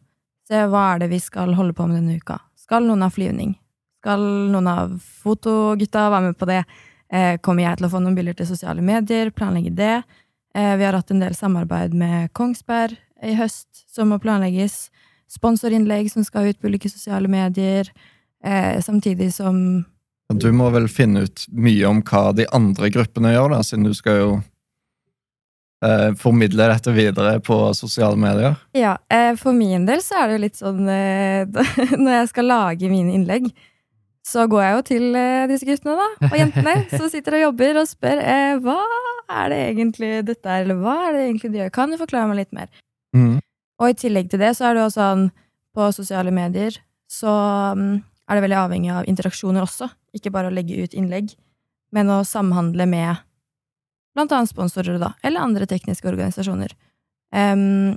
Se 0.46 0.60
hva 0.70 0.92
er 0.92 1.02
det 1.02 1.08
vi 1.10 1.18
skal 1.22 1.56
holde 1.58 1.74
på 1.74 1.88
med 1.88 1.98
denne 1.98 2.20
uka. 2.20 2.38
Skal 2.58 2.86
noen 2.86 3.02
ha 3.02 3.10
flyvning? 3.10 3.56
Skal 4.08 4.22
noen 4.48 4.68
av 4.72 4.92
fotogutta 5.20 6.06
være 6.08 6.30
med 6.30 6.36
på 6.40 6.46
det? 6.48 6.62
Eh, 7.12 7.34
kommer 7.44 7.66
jeg 7.66 7.76
til 7.76 7.86
å 7.88 7.90
få 7.92 8.00
noen 8.00 8.14
bilder 8.16 8.38
til 8.38 8.48
sosiale 8.48 8.80
medier? 8.80 9.28
Planlegge 9.36 9.74
det? 9.76 9.98
Eh, 10.56 10.70
vi 10.80 10.86
har 10.86 10.96
hatt 10.96 11.12
en 11.12 11.20
del 11.20 11.36
samarbeid 11.36 11.92
med 11.92 12.32
Kongsberg 12.32 12.96
i 13.20 13.34
høst, 13.36 13.68
som 13.84 14.08
må 14.08 14.16
planlegges. 14.22 14.88
Sponsorinnlegg 15.28 16.08
som 16.08 16.24
skal 16.24 16.48
ut 16.48 16.56
på 16.56 16.72
ulike 16.72 16.88
sosiale 16.88 17.28
medier. 17.28 17.92
Eh, 18.40 18.80
samtidig 18.80 19.28
som 19.36 19.84
Du 20.32 20.48
må 20.56 20.72
vel 20.72 20.88
finne 20.88 21.26
ut 21.28 21.44
mye 21.52 21.84
om 21.92 22.00
hva 22.00 22.32
de 22.32 22.48
andre 22.48 22.88
gruppene 22.88 23.36
gjør, 23.36 23.58
da, 23.58 23.60
siden 23.60 23.90
du 23.90 23.92
skal 23.92 24.20
jo 24.22 24.34
eh, 25.84 26.14
formidle 26.16 26.72
dette 26.72 26.96
videre 26.96 27.40
på 27.44 27.74
sosiale 27.76 28.16
medier. 28.16 28.56
Ja, 28.72 28.96
eh, 29.12 29.34
for 29.36 29.52
min 29.52 29.84
del 29.84 30.00
så 30.00 30.22
er 30.22 30.28
det 30.28 30.38
jo 30.38 30.46
litt 30.48 30.62
sånn 30.64 30.86
eh, 30.88 31.66
Når 32.06 32.22
jeg 32.22 32.28
skal 32.32 32.54
lage 32.56 32.88
mine 32.88 33.12
innlegg, 33.12 33.52
så 34.28 34.44
går 34.50 34.62
jeg 34.64 34.74
jo 34.74 34.82
til 34.90 35.18
eh, 35.18 35.46
disse 35.48 35.66
guttene 35.68 35.96
da, 35.96 36.08
og 36.28 36.36
jentene 36.36 36.74
som 36.98 37.08
sitter 37.12 37.38
og 37.38 37.44
jobber 37.46 37.80
og 37.80 37.88
spør 37.88 38.20
eh, 38.20 38.56
hva 38.64 38.78
er 39.38 39.52
det 39.52 39.60
egentlig 39.70 40.10
dette 40.28 40.52
er, 40.52 40.66
eller 40.66 40.80
hva 40.82 40.96
er 41.06 41.16
det 41.16 41.24
egentlig 41.26 41.52
de 41.52 41.62
gjør? 41.62 41.72
Kan 41.78 41.92
du 41.92 41.98
forklare 42.00 42.30
meg 42.30 42.42
litt 42.42 42.54
mer? 42.56 42.68
Mm. 43.16 43.38
Og 43.78 43.92
i 43.92 43.96
tillegg 43.96 44.28
til 44.32 44.42
det 44.42 44.52
så 44.58 44.68
er 44.68 44.76
det 44.76 44.84
jo 44.84 44.92
sånn 44.96 45.28
på 45.76 45.88
sosiale 45.94 46.32
medier 46.34 46.76
så 47.08 47.32
mm, 47.76 47.94
er 48.28 48.36
det 48.36 48.44
veldig 48.44 48.58
avhengig 48.60 48.92
av 48.92 49.08
interaksjoner 49.08 49.64
også. 49.64 49.88
Ikke 50.16 50.32
bare 50.34 50.50
å 50.50 50.54
legge 50.54 50.76
ut 50.84 50.96
innlegg, 50.96 51.32
men 51.96 52.12
å 52.12 52.20
samhandle 52.26 52.84
med 52.88 53.24
blant 54.16 54.34
annet 54.34 54.50
sponsorer, 54.50 54.98
da, 55.00 55.12
eller 55.24 55.44
andre 55.44 55.68
tekniske 55.70 56.08
organisasjoner. 56.10 56.74
Um, 57.32 57.96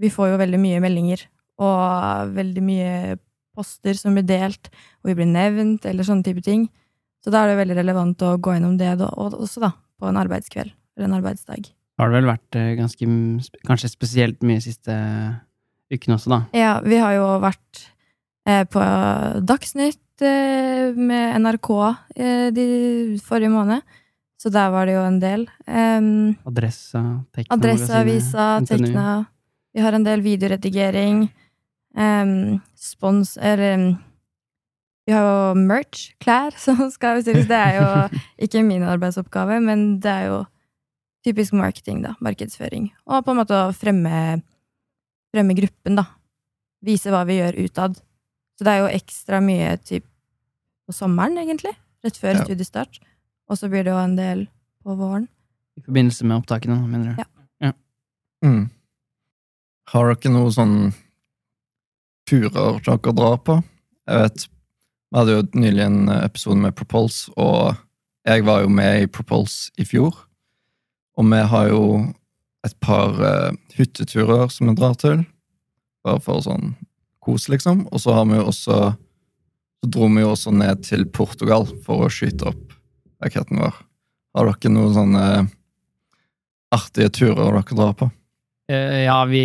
vi 0.00 0.10
får 0.12 0.32
jo 0.32 0.40
veldig 0.40 0.60
mye 0.60 0.82
meldinger 0.84 1.24
og 1.62 2.34
veldig 2.34 2.62
mye 2.64 3.16
poster 3.54 3.96
som 3.98 4.16
blir 4.16 4.26
delt, 4.28 4.70
og 5.02 5.12
vi 5.12 5.18
blir 5.20 5.30
nevnt, 5.30 5.86
eller 5.88 6.06
sånne 6.06 6.26
type 6.26 6.44
ting. 6.44 6.68
Så 7.24 7.32
da 7.32 7.44
er 7.44 7.52
det 7.52 7.60
veldig 7.62 7.78
relevant 7.78 8.22
å 8.26 8.34
gå 8.36 8.56
gjennom 8.56 8.76
det 8.80 8.92
også, 9.00 9.62
da, 9.64 9.72
på 10.00 10.10
en 10.10 10.20
arbeidskveld 10.20 10.74
eller 10.94 11.08
en 11.08 11.18
arbeidsdag. 11.18 11.70
Har 11.98 12.10
det 12.10 12.18
vel 12.18 12.28
vært 12.28 12.58
eh, 12.58 12.72
ganske 12.78 13.06
Kanskje 13.66 13.90
spesielt 13.92 14.42
mye 14.46 14.62
siste 14.62 14.94
uken 15.94 16.16
også, 16.16 16.32
da. 16.32 16.40
Ja, 16.56 16.78
vi 16.84 16.98
har 17.00 17.14
jo 17.16 17.26
vært 17.42 17.84
eh, 18.48 18.64
på 18.68 18.82
Dagsnytt 19.46 20.24
eh, 20.24 20.90
med 20.96 21.38
NRK 21.44 21.70
eh, 22.16 22.48
de 22.54 22.66
forrige 23.24 23.52
måned, 23.54 23.84
så 24.40 24.52
der 24.52 24.72
var 24.74 24.88
det 24.88 24.98
jo 24.98 25.04
en 25.06 25.20
del. 25.22 25.46
Um, 25.64 26.34
Adressa, 26.44 27.04
Tekna 27.32 27.56
magasinet, 27.56 28.68
Tekna. 28.68 29.14
Vi 29.74 29.82
har 29.82 29.96
en 29.96 30.04
del 30.06 30.20
videoredigering. 30.22 31.24
Em, 31.96 32.60
spons 32.74 33.36
Eller 33.36 33.96
vi 35.06 35.12
har 35.12 35.24
jo 35.26 35.54
merch, 35.60 36.14
klær, 36.22 36.54
som 36.56 36.78
skal 36.94 37.18
bestilles. 37.20 37.46
Det 37.50 37.58
er 37.60 37.76
jo 37.76 38.20
ikke 38.46 38.62
min 38.64 38.82
arbeidsoppgave, 38.88 39.60
men 39.60 39.98
det 40.00 40.10
er 40.10 40.26
jo 40.30 40.38
typisk 41.26 41.52
marketing, 41.56 42.02
da. 42.04 42.14
Markedsføring. 42.24 42.90
Og 43.06 43.24
på 43.24 43.32
en 43.34 43.40
måte 43.42 43.52
å 43.56 43.72
fremme, 43.76 44.40
fremme 45.34 45.56
gruppen, 45.58 45.96
da. 46.00 46.06
Vise 46.84 47.12
hva 47.12 47.22
vi 47.28 47.38
gjør 47.38 47.60
utad. 47.66 48.00
Så 48.56 48.64
det 48.64 48.72
er 48.74 48.82
jo 48.84 48.90
ekstra 48.96 49.40
mye 49.44 49.74
typ 49.84 50.04
på 50.88 50.92
sommeren, 50.96 51.36
egentlig. 51.40 51.72
Rett 52.04 52.16
før 52.20 52.38
Ja. 52.38 52.44
studiestart. 52.44 52.98
Og 53.48 53.56
så 53.60 53.68
blir 53.68 53.84
det 53.84 53.92
jo 53.92 54.00
en 54.00 54.16
del 54.16 54.46
på 54.84 54.96
våren. 54.96 55.28
I 55.76 55.80
forbindelse 55.84 56.24
med 56.24 56.38
opptakene, 56.42 56.80
mener 56.88 57.16
du? 57.16 57.24
Ja. 57.60 57.72
Mm. 58.44 58.70
Har 59.88 60.14
dere 60.14 60.32
noe 60.32 60.50
sånn 60.52 60.92
turer 62.28 62.80
dere 62.84 63.14
drar 63.14 63.38
på? 63.44 63.60
Jeg 64.08 64.20
vet, 64.24 64.48
Vi 65.14 65.18
hadde 65.18 65.34
jo 65.36 65.42
nylig 65.54 65.82
en 65.84 66.08
episode 66.10 66.58
med 66.58 66.74
Propulse, 66.74 67.30
og 67.38 67.76
jeg 68.26 68.42
var 68.44 68.64
jo 68.64 68.68
med 68.68 69.04
i 69.04 69.06
Propulse 69.06 69.70
i 69.78 69.84
fjor. 69.86 70.16
Og 71.16 71.28
vi 71.30 71.38
har 71.38 71.68
jo 71.70 71.84
et 72.66 72.74
par 72.82 73.14
uh, 73.20 73.52
hytteturer 73.76 74.48
som 74.50 74.72
vi 74.72 74.74
drar 74.74 74.96
til, 74.98 75.22
bare 76.02 76.18
for 76.24 76.42
sånn 76.42 76.74
kos, 77.24 77.46
liksom. 77.52 77.86
Og 77.92 78.02
så 78.02 78.16
har 78.16 78.26
vi 78.28 78.40
jo 78.40 78.48
også 78.50 78.78
Så 79.84 79.90
dro 79.92 80.06
vi 80.08 80.22
jo 80.22 80.30
også 80.32 80.50
ned 80.56 80.80
til 80.80 81.02
Portugal 81.12 81.66
for 81.84 82.06
å 82.06 82.08
skyte 82.08 82.46
opp 82.48 82.72
raketten 83.20 83.58
vår. 83.60 83.74
Har 84.32 84.48
dere 84.48 84.70
noen 84.72 84.94
sånne 84.96 85.24
artige 86.72 87.10
turer 87.12 87.52
dere 87.52 87.76
drar 87.76 87.92
på? 87.98 88.08
Eh, 88.72 89.02
ja, 89.04 89.18
vi 89.28 89.44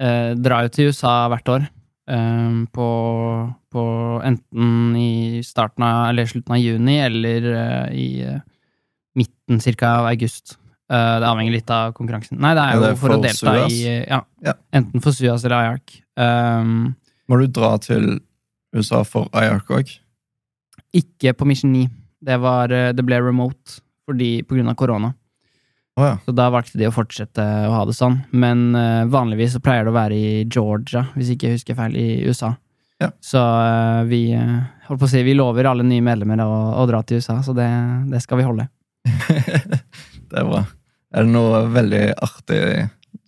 eh, 0.00 0.30
eh, 0.30 0.34
drar 0.36 0.66
jo 0.66 0.68
til 0.74 0.90
USA 0.92 1.28
hvert 1.32 1.48
år. 1.48 1.66
eh, 2.08 2.58
på, 2.72 2.88
på 3.72 3.84
enten 4.24 4.96
i 4.96 5.40
starten 5.42 5.82
av, 5.82 6.10
eller 6.10 6.26
slutten 6.30 6.54
av 6.54 6.60
juni, 6.62 6.98
eller 7.02 7.48
eh, 7.54 7.96
i 7.96 8.08
eh, 8.22 8.38
midten 9.16 9.60
cirka 9.60 9.96
av 10.02 10.06
august. 10.12 10.58
Eh, 10.92 11.16
det 11.20 11.26
avhenger 11.26 11.52
litt 11.56 11.70
av 11.70 11.92
konkurransen. 11.96 12.38
Nei, 12.38 12.54
det 12.54 12.62
er 12.62 12.76
jo 12.76 12.82
det 12.84 12.90
er 12.92 13.00
for, 13.00 13.16
å 13.16 13.20
delta 13.22 13.54
SUAS. 13.56 13.72
i 13.72 13.82
eh, 13.90 14.04
ja, 14.06 14.20
Ja. 14.46 14.54
Enten 14.72 15.02
for 15.02 15.12
SUAS 15.16 15.44
eller 15.44 15.64
IARC. 15.66 15.96
Um, 16.16 16.94
Må 17.28 17.40
du 17.40 17.46
dra 17.50 17.72
til 17.82 18.20
USA 18.76 19.02
for 19.04 19.26
IARC 19.34 19.72
òg? 19.74 19.96
ikke 20.96 21.34
på 21.36 21.44
Mission 21.44 21.72
9. 21.74 21.88
Det, 22.24 22.36
var, 22.40 22.70
eh, 22.72 22.92
det 22.96 23.02
ble 23.04 23.18
remote 23.20 23.80
fordi, 24.06 24.42
på 24.46 24.54
grunn 24.56 24.70
av 24.70 24.76
korona. 24.78 25.10
Å 25.96 26.04
ja. 26.04 26.16
Så 26.26 26.32
da 26.36 26.50
valgte 26.52 26.76
de 26.76 26.88
å 26.90 26.92
fortsette 26.92 27.42
å 27.66 27.72
ha 27.72 27.84
det 27.88 27.94
sånn. 27.96 28.18
Men 28.36 28.68
uh, 28.76 29.08
vanligvis 29.08 29.54
så 29.56 29.62
pleier 29.64 29.86
det 29.86 29.94
å 29.94 29.96
være 29.96 30.16
i 30.16 30.32
Georgia, 30.44 31.06
hvis 31.16 31.32
ikke 31.32 31.48
jeg 31.48 31.56
husker 31.56 31.78
feil, 31.78 31.96
i 31.96 32.26
USA. 32.28 32.52
Ja. 33.00 33.08
Så 33.24 33.40
uh, 33.40 34.02
vi 34.08 34.28
uh, 34.36 35.06
si, 35.08 35.22
vi 35.24 35.36
lover 35.36 35.70
alle 35.70 35.86
nye 35.88 36.04
medlemmer 36.04 36.42
å, 36.44 36.50
å 36.82 36.84
dra 36.88 37.00
til 37.00 37.22
USA, 37.22 37.38
så 37.44 37.54
det, 37.56 37.68
det 38.12 38.20
skal 38.24 38.42
vi 38.42 38.48
holde. 38.48 38.68
det 40.28 40.36
er 40.36 40.44
bra. 40.44 40.66
Er 41.16 41.24
det 41.24 41.32
noe 41.32 41.62
veldig 41.72 42.04
artig 42.26 42.60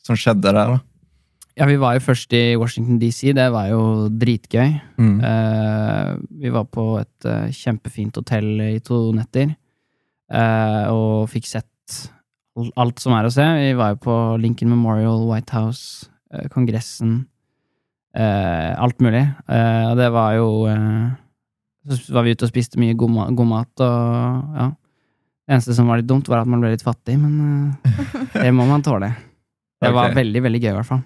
som 0.05 0.19
skjedde 0.19 0.53
der, 0.53 0.77
da? 0.77 0.79
Ja, 1.59 1.67
vi 1.67 1.79
var 1.81 1.97
jo 1.97 2.05
først 2.05 2.37
i 2.37 2.43
Washington 2.61 3.01
DC, 3.01 3.33
det 3.35 3.49
var 3.51 3.71
jo 3.73 3.81
dritgøy. 4.15 4.77
Mm. 5.01 5.17
Vi 6.45 6.53
var 6.55 6.69
på 6.71 6.85
et 7.01 7.27
kjempefint 7.57 8.21
hotell 8.21 8.61
i 8.63 8.77
to 8.85 9.01
netter, 9.17 9.57
og 10.95 11.27
fikk 11.33 11.49
sett 11.51 11.99
alt 12.77 13.03
som 13.03 13.15
er 13.17 13.29
å 13.29 13.33
se. 13.33 13.45
Vi 13.45 13.75
var 13.79 13.95
jo 13.95 14.03
på 14.09 14.17
Lincoln 14.43 14.73
Memorial, 14.73 15.25
White 15.31 15.55
House, 15.57 16.09
eh, 16.33 16.49
Kongressen, 16.53 17.23
eh, 18.15 18.75
alt 18.79 19.01
mulig. 19.05 19.25
Eh, 19.49 19.85
og 19.91 19.97
det 20.01 20.11
var 20.15 20.35
jo 20.39 20.51
eh, 20.71 21.09
Så 21.89 22.13
var 22.13 22.27
vi 22.27 22.35
ute 22.37 22.45
og 22.45 22.51
spiste 22.51 22.77
mye 22.77 22.93
god, 22.99 23.33
god 23.37 23.49
mat, 23.49 23.73
og 23.81 24.59
ja. 24.59 24.69
Det 25.49 25.55
eneste 25.57 25.73
som 25.73 25.89
var 25.89 25.97
litt 25.97 26.09
dumt, 26.09 26.27
var 26.29 26.43
at 26.43 26.49
man 26.51 26.61
ble 26.61 26.75
litt 26.75 26.85
fattig, 26.85 27.15
men 27.17 27.73
eh, 27.81 28.25
det 28.35 28.51
må 28.53 28.67
man 28.69 28.85
tåle. 28.85 29.15
Det 29.79 29.93
var 29.95 30.09
okay. 30.11 30.17
veldig, 30.19 30.41
veldig 30.43 30.59
gøy, 30.59 30.73
i 30.73 30.75
hvert 30.75 30.89
fall. 30.89 31.05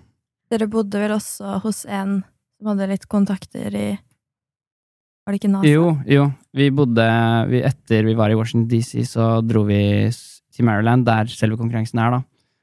Dere 0.50 0.66
bodde 0.72 1.00
vel 1.00 1.12
også 1.12 1.58
hos 1.60 1.82
en 1.84 2.22
som 2.56 2.70
hadde 2.72 2.88
litt 2.90 3.04
kontakter 3.10 3.74
i 3.74 3.88
Var 3.92 5.34
det 5.34 5.38
ikke 5.38 5.50
NASA? 5.52 5.68
Jo, 5.68 5.92
jo. 6.08 6.26
Vi 6.56 6.70
bodde 6.74 7.06
vi, 7.50 7.60
Etter 7.68 8.08
vi 8.08 8.16
var 8.18 8.32
i 8.32 8.38
Washington 8.38 8.68
DC, 8.70 9.04
så 9.12 9.28
dro 9.44 9.62
vi 9.68 9.82
til 10.52 10.66
Maryland, 10.68 11.06
der 11.08 11.30
selve 11.32 11.58
konkurransen 11.60 12.00
er, 12.02 12.18
da. 12.18 12.22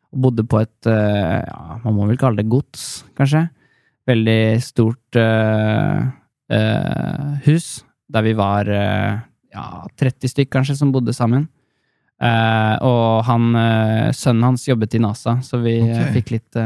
Og 0.10 0.24
bodde 0.26 0.46
på 0.50 0.62
et 0.64 0.90
eh, 0.90 1.40
Ja, 1.46 1.80
man 1.84 1.96
må 1.98 2.08
vel 2.10 2.20
kalle 2.20 2.42
det 2.42 2.50
gods, 2.50 3.04
kanskje. 3.18 3.48
Veldig 4.10 4.42
stort 4.66 5.18
uh, 5.22 6.02
uh, 6.50 7.34
hus, 7.46 7.84
der 8.10 8.26
vi 8.26 8.34
var 8.34 8.70
uh, 8.74 9.20
ja, 9.54 9.66
30 10.02 10.32
stykk, 10.32 10.50
kanskje, 10.56 10.80
som 10.80 10.94
bodde 10.94 11.14
sammen. 11.14 11.48
Og 12.20 13.22
han, 13.24 13.54
sønnen 14.12 14.44
hans 14.44 14.66
jobbet 14.68 14.98
i 14.98 15.00
NASA, 15.00 15.38
så 15.40 15.56
vi 15.64 15.78
okay. 15.80 16.02
Ok. 16.02 16.10
fikk 16.18 16.32
litt 16.34 16.58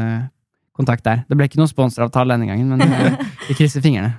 kontakt 0.74 1.04
der. 1.06 1.20
Det 1.28 1.38
ble 1.38 1.46
ikke 1.46 1.60
noen 1.60 1.70
sponsoravtale 1.70 2.34
denne 2.34 2.48
gangen, 2.48 2.72
men 2.74 3.14
vi 3.46 3.54
krysser 3.54 3.84
fingrene. 3.84 4.16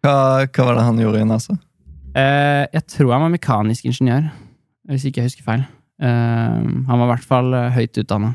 Hva, 0.00 0.46
hva 0.48 0.68
var 0.70 0.80
det 0.80 0.86
han 0.86 1.02
gjorde 1.02 1.20
i 1.20 1.28
NASA? 1.28 1.58
Jeg 2.16 2.86
tror 2.88 3.12
han 3.18 3.26
var 3.26 3.34
mekanisk 3.36 3.90
ingeniør, 3.90 4.30
hvis 4.88 5.04
ikke 5.10 5.20
jeg 5.20 5.28
husker 5.28 5.44
feil. 5.50 5.66
Eh, 6.00 6.58
han 6.88 6.98
var 7.00 7.04
i 7.08 7.10
hvert 7.14 7.26
fall 7.26 7.54
eh, 7.58 7.70
høyt 7.74 7.98
utdanna. 8.02 8.34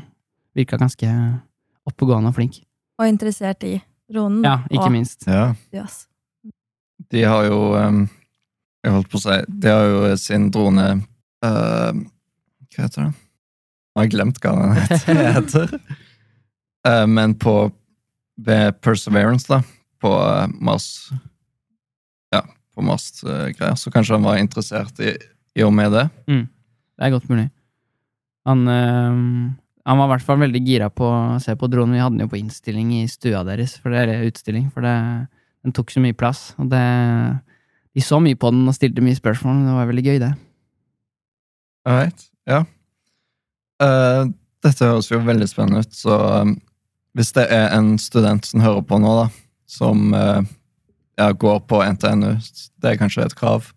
Virka 0.54 0.78
ganske 0.80 1.08
oppegående 1.88 2.30
og 2.30 2.36
flink. 2.36 2.60
Og 3.00 3.08
interessert 3.10 3.64
i 3.66 3.74
dronen. 4.12 4.44
Ja, 4.46 4.58
ikke 4.70 4.86
og 4.88 4.92
minst. 4.94 5.26
Ja, 5.26 5.54
Yes. 5.74 6.04
de 7.10 7.24
har 7.26 7.44
jo 7.48 7.56
um, 7.74 8.04
Jeg 8.84 8.92
holdt 8.94 9.08
på 9.10 9.18
å 9.18 9.22
si 9.24 9.34
De 9.48 9.68
har 9.72 9.84
jo 9.90 10.12
sin 10.20 10.46
drone 10.54 10.84
uh, 11.44 11.90
Hva 12.70 12.84
heter 12.84 13.00
det? 13.02 13.10
Nå 13.10 13.98
har 14.00 14.06
jeg 14.06 14.12
glemt 14.14 14.38
hva 14.44 14.52
den 14.60 14.76
heter. 15.34 15.74
uh, 16.86 17.06
men 17.10 17.34
på 17.40 17.56
ved 18.36 18.78
Perseverance, 18.82 19.46
da, 19.46 19.60
på 20.02 20.10
eh, 20.10 20.48
Mars 20.58 20.88
Ja, 22.34 22.40
på 22.74 22.82
Mars-greier, 22.82 23.76
så 23.78 23.92
kanskje 23.94 24.16
han 24.16 24.24
var 24.26 24.40
interessert 24.42 24.98
i, 24.98 25.12
i 25.54 25.62
og 25.62 25.70
med 25.76 25.92
det. 25.94 26.08
Det 26.26 27.06
er 27.06 27.12
godt 27.14 27.28
mulig. 27.30 27.44
Han, 28.48 28.66
øh, 28.68 29.16
han 29.84 30.00
var 30.00 30.08
i 30.08 30.12
hvert 30.14 30.26
fall 30.26 30.40
veldig 30.40 30.62
gira 30.64 30.90
på 30.92 31.08
å 31.08 31.40
se 31.42 31.54
på 31.60 31.68
dronen. 31.72 31.96
Vi 31.96 32.02
hadde 32.02 32.16
den 32.16 32.26
jo 32.26 32.32
på 32.32 32.40
innstilling 32.40 32.92
i 32.98 33.06
stua 33.10 33.42
deres, 33.44 33.76
for 33.80 33.92
det, 33.92 34.04
eller 34.04 34.28
utstilling, 34.28 34.70
for 34.72 34.84
det, 34.84 34.94
den 35.64 35.74
tok 35.76 35.92
så 35.92 36.02
mye 36.04 36.16
plass. 36.16 36.46
Og 36.60 36.70
det, 36.72 36.84
de 37.94 38.04
så 38.04 38.20
mye 38.22 38.38
på 38.38 38.52
den 38.54 38.68
og 38.68 38.76
stilte 38.76 39.04
mye 39.04 39.18
spørsmål, 39.18 39.58
men 39.58 39.68
det 39.68 39.76
var 39.76 39.90
veldig 39.90 40.06
gøy, 40.06 40.18
det. 40.22 40.32
Alright, 41.84 42.26
ja. 42.48 42.62
Uh, 43.82 44.32
dette 44.64 44.88
høres 44.88 45.10
jo 45.10 45.20
veldig 45.20 45.48
spennende 45.50 45.84
ut, 45.84 45.96
så 45.96 46.16
um, 46.40 46.56
hvis 47.18 47.34
det 47.36 47.44
er 47.52 47.68
en 47.76 47.94
student 48.00 48.46
som 48.48 48.64
hører 48.64 48.84
på 48.88 48.98
nå, 49.02 49.12
da, 49.20 49.26
som 49.68 50.16
uh, 50.16 50.40
ja, 51.20 51.28
går 51.28 51.60
på 51.68 51.82
NTNU, 51.84 52.32
det 52.80 52.94
er 52.94 53.00
kanskje 53.00 53.28
et 53.28 53.36
krav, 53.38 53.72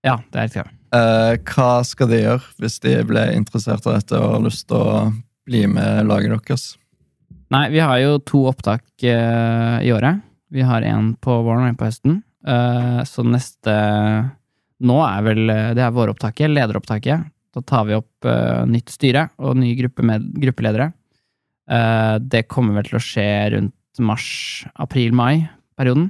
Ja, 0.00 0.16
det 0.32 0.40
er 0.40 0.48
et 0.48 0.54
krav. 0.56 0.68
Eh, 0.90 1.38
hva 1.46 1.84
skal 1.86 2.08
de 2.10 2.18
gjøre 2.24 2.42
hvis 2.58 2.80
de 2.82 2.96
ble 3.06 3.22
interessert 3.36 3.86
av 3.86 3.94
dette 3.98 4.18
og 4.18 4.32
har 4.34 4.42
lyst 4.46 4.66
til 4.70 4.78
å 4.80 5.12
bli 5.46 5.66
med 5.70 6.06
laget 6.08 6.48
deres? 6.48 6.76
Nei, 7.50 7.66
vi 7.74 7.80
har 7.82 7.98
jo 7.98 8.18
to 8.22 8.44
opptak 8.46 8.84
uh, 9.02 9.82
i 9.82 9.90
året. 9.90 10.20
Vi 10.54 10.62
har 10.62 10.82
en 10.86 11.18
på 11.18 11.34
våren 11.42 11.64
og 11.64 11.68
en 11.72 11.78
på 11.78 11.88
høsten. 11.88 12.20
Uh, 12.46 13.02
så 13.06 13.22
neste 13.26 13.74
Nå 14.80 14.96
er 15.04 15.20
vel 15.26 15.50
Det 15.76 15.82
er 15.84 15.92
våropptaket, 15.92 16.48
lederopptaket. 16.48 17.20
Da 17.52 17.60
tar 17.66 17.84
vi 17.84 17.98
opp 17.98 18.24
nytt 18.70 18.88
styre 18.88 19.28
og 19.44 19.58
ny 19.60 19.74
gruppe 19.76 20.02
med, 20.06 20.24
gruppeledere. 20.40 20.86
Det 22.32 22.48
kommer 22.48 22.78
vel 22.78 22.86
til 22.88 22.96
å 22.96 23.02
skje 23.04 23.50
rundt 23.52 24.00
mars-april-mai-perioden. 24.00 26.08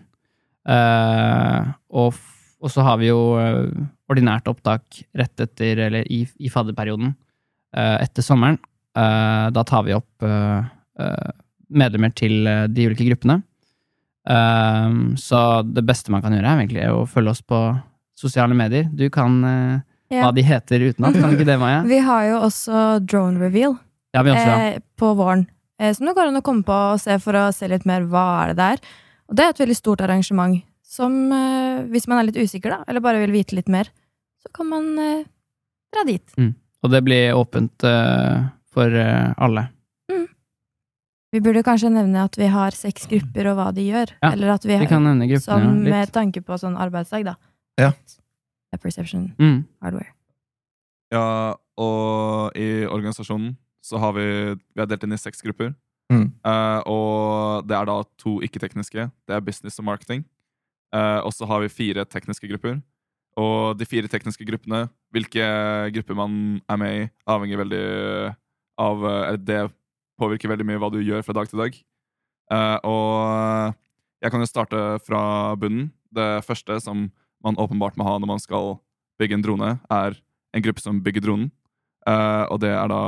Eh, 0.68 1.70
og, 1.96 2.18
og 2.60 2.70
så 2.72 2.84
har 2.84 2.98
vi 3.00 3.08
jo 3.08 3.18
eh, 3.40 3.68
ordinært 4.10 4.48
opptak 4.50 5.02
rett 5.16 5.40
etter, 5.40 5.78
eller 5.86 6.04
i, 6.12 6.22
i 6.44 6.50
fadderperioden 6.52 7.12
eh, 7.76 7.96
etter 8.04 8.24
sommeren. 8.26 8.58
Eh, 8.98 9.46
da 9.54 9.64
tar 9.64 9.86
vi 9.86 9.94
opp 9.96 10.26
medlemmer 11.70 12.10
til 12.12 12.44
de 12.74 12.84
ulike 12.90 13.06
gruppene. 13.06 13.38
Så 15.16 15.38
det 15.64 15.84
beste 15.88 16.12
man 16.12 16.20
kan 16.20 16.34
gjøre, 16.34 16.50
er 16.50 16.58
egentlig 16.60 16.82
å 16.92 17.06
følge 17.08 17.32
oss 17.32 17.40
på 17.40 17.60
sosiale 18.20 18.52
medier. 18.58 18.84
Du 18.92 19.06
kan 19.10 19.38
Ja. 20.10 20.26
hva 20.26 20.34
de 20.34 20.42
heter 20.44 20.82
utenat, 20.90 21.14
kan 21.16 21.32
ikke 21.32 21.46
det, 21.46 21.56
Maja? 21.62 21.80
Vi 21.88 21.98
har 22.04 22.24
jo 22.26 22.40
også 22.42 22.82
drone 23.06 23.38
reveal 23.40 23.78
Ja, 24.12 24.22
vi 24.26 24.30
også, 24.34 24.58
ja. 24.74 24.78
på 24.98 25.14
våren. 25.16 25.46
Som 25.94 26.04
det 26.10 26.16
går 26.18 26.28
an 26.28 26.36
å 26.36 26.42
komme 26.44 26.66
på 26.66 26.74
og 26.92 27.00
se 27.00 27.16
for 27.22 27.32
å 27.38 27.46
se 27.54 27.68
litt 27.70 27.86
mer 27.88 28.02
hva 28.10 28.42
er 28.42 28.52
det 28.52 28.58
der. 28.60 28.82
Og 29.30 29.36
det 29.38 29.44
er 29.46 29.54
et 29.54 29.62
veldig 29.62 29.78
stort 29.78 30.02
arrangement 30.04 30.58
som 30.90 31.14
eh, 31.32 31.84
hvis 31.92 32.08
man 32.10 32.18
er 32.20 32.28
litt 32.30 32.38
usikker, 32.40 32.72
da, 32.74 32.80
eller 32.90 33.04
bare 33.04 33.20
vil 33.22 33.34
vite 33.34 33.54
litt 33.58 33.68
mer, 33.70 33.90
så 34.42 34.50
kan 34.56 34.66
man 34.72 34.88
eh, 34.98 35.22
dra 35.94 36.02
dit. 36.08 36.34
Og 36.82 36.90
det 36.90 37.02
blir 37.06 37.36
åpent 37.38 37.84
eh, 37.86 38.48
for 38.74 38.90
alle. 38.96 39.34
alle. 39.38 39.68
Vi 41.30 41.38
burde 41.38 41.62
kanskje 41.62 41.92
nevne 41.94 42.24
at 42.26 42.34
vi 42.40 42.48
har 42.50 42.74
seks 42.74 43.04
grupper 43.06 43.52
og 43.52 43.58
hva 43.60 43.68
de 43.74 43.84
gjør. 43.86 44.10
Ja, 44.18 44.32
eller 44.34 44.56
at 44.56 44.64
vi, 44.66 44.74
Vi 44.82 44.88
kan 44.90 45.04
nevne 45.06 45.28
gruppene 45.30 45.44
sånn 45.62 45.76
litt. 45.84 45.92
med 45.94 46.10
tanke 46.16 46.42
på 46.42 46.56
sånn 46.58 46.74
arbeidsdag, 46.80 47.28
da. 47.28 47.36
Ja. 47.78 47.92
Er 48.74 48.78
Perception 48.82 49.28
Mm. 49.38 49.60
hardware. 49.82 50.10
Ja, 51.14 51.54
og 51.78 52.56
i 52.58 52.84
organisasjonen 52.86 53.56
så 53.82 53.98
har 54.02 54.12
vi 54.18 54.26
Vi 54.74 54.82
er 54.82 54.86
delt 54.86 55.04
inn 55.06 55.12
i 55.14 55.16
seks 55.22 55.40
grupper. 55.42 55.74
Mm. 56.10 56.32
Uh, 56.44 56.82
og 56.90 57.66
det 57.68 57.76
er 57.78 57.86
da 57.86 58.02
to 58.18 58.40
ikke-tekniske. 58.42 59.10
Det 59.28 59.34
er 59.36 59.40
business 59.40 59.78
og 59.78 59.84
marketing. 59.86 60.24
Eh, 60.90 61.20
og 61.22 61.32
så 61.34 61.46
har 61.46 61.62
vi 61.62 61.72
fire 61.72 62.04
tekniske 62.08 62.48
grupper. 62.50 62.80
Og 63.38 63.78
de 63.78 63.86
fire 63.86 64.10
tekniske 64.10 64.44
gruppene, 64.46 64.88
hvilke 65.14 65.44
grupper 65.94 66.18
man 66.18 66.32
er 66.68 66.80
med 66.80 66.96
i, 66.96 67.04
avhenger 67.30 67.60
veldig 67.62 67.84
av 68.80 69.04
uh, 69.04 69.36
det 69.38 69.60
påvirker 70.20 70.50
veldig 70.50 70.66
mye 70.66 70.80
hva 70.80 70.90
du 70.92 70.98
gjør 71.04 71.22
fra 71.24 71.36
dag 71.36 71.48
til 71.48 71.62
dag. 71.62 71.78
Uh, 72.50 72.78
og 72.88 73.76
jeg 74.24 74.34
kan 74.34 74.42
jo 74.42 74.50
starte 74.50 74.82
fra 75.06 75.22
bunnen. 75.60 75.92
Det 76.10 76.42
første 76.44 76.80
som 76.82 77.06
man 77.44 77.60
åpenbart 77.60 77.96
må 77.96 78.04
ha 78.08 78.18
når 78.18 78.32
man 78.34 78.42
skal 78.42 78.74
bygge 79.20 79.38
en 79.38 79.46
drone, 79.46 79.70
er 79.78 80.18
en 80.50 80.64
gruppe 80.64 80.82
som 80.82 80.98
bygger 81.00 81.24
dronen. 81.24 81.50
Og 82.50 82.56
det 82.60 82.72
er 82.72 82.88
da 82.90 83.00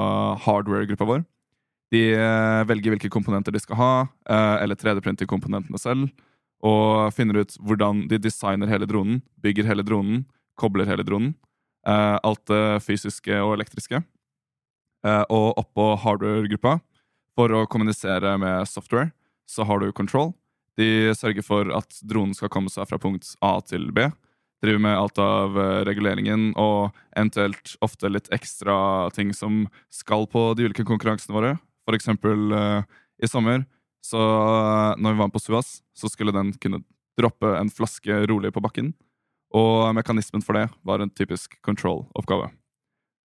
hardware-gruppa 0.45 1.07
vår. 1.09 1.23
De 1.93 2.03
velger 2.69 2.95
hvilke 2.95 3.11
komponenter 3.13 3.53
de 3.53 3.61
skal 3.61 3.79
ha, 3.81 3.93
eller 4.63 4.79
3D-printer 4.79 5.27
komponentene 5.29 5.81
selv, 5.81 6.13
og 6.63 7.13
finner 7.17 7.43
ut 7.43 7.57
hvordan 7.61 8.07
de 8.11 8.21
designer 8.23 8.71
hele 8.71 8.87
dronen, 8.87 9.21
bygger 9.43 9.67
hele 9.67 9.85
dronen, 9.87 10.25
kobler 10.61 10.87
hele 10.87 11.05
dronen. 11.07 11.35
Uh, 11.87 12.19
alt 12.23 12.45
det 12.47 12.83
fysiske 12.85 13.35
og 13.43 13.57
elektriske. 13.57 14.03
Uh, 15.03 15.25
og 15.27 15.59
oppå 15.59 15.89
hardware-gruppa, 15.99 16.77
for 17.35 17.55
å 17.57 17.67
kommunisere 17.67 18.37
med 18.39 18.69
software, 18.69 19.11
så 19.49 19.67
har 19.67 19.81
du 19.81 19.91
Control. 19.97 20.33
De 20.79 21.13
sørger 21.17 21.45
for 21.45 21.69
at 21.77 21.99
dronen 22.09 22.37
skal 22.37 22.51
komme 22.53 22.73
seg 22.73 22.89
fra 22.89 23.01
punkt 23.01 23.35
A 23.45 23.59
til 23.65 23.91
B. 23.93 24.07
Driver 24.63 24.83
med 24.85 24.95
alt 24.95 25.19
av 25.19 25.57
eh, 25.59 25.81
reguleringen 25.89 26.53
og 26.61 26.95
eventuelt 27.17 27.75
ofte 27.83 28.09
litt 28.13 28.31
ekstra 28.33 29.11
ting 29.13 29.33
som 29.35 29.65
skal 29.93 30.29
på 30.31 30.53
de 30.57 30.69
ulike 30.69 30.87
konkurransene 30.87 31.35
våre. 31.35 31.57
For 31.83 31.99
eksempel 31.99 32.55
eh, 32.55 32.85
i 33.23 33.31
sommer, 33.31 33.67
så 34.03 34.19
eh, 34.19 34.99
når 34.99 35.15
vi 35.15 35.23
var 35.23 35.31
på 35.33 35.43
Suas, 35.43 35.81
så 35.95 36.11
skulle 36.11 36.35
den 36.35 36.53
kunne 36.61 36.83
droppe 37.19 37.55
en 37.59 37.71
flaske 37.71 38.25
rolig 38.29 38.53
på 38.55 38.63
bakken. 38.65 38.93
Og 39.55 39.93
mekanismen 39.97 40.43
for 40.45 40.57
det 40.57 40.67
var 40.87 41.05
en 41.05 41.13
typisk 41.13 41.59
control-oppgave. 41.65 42.51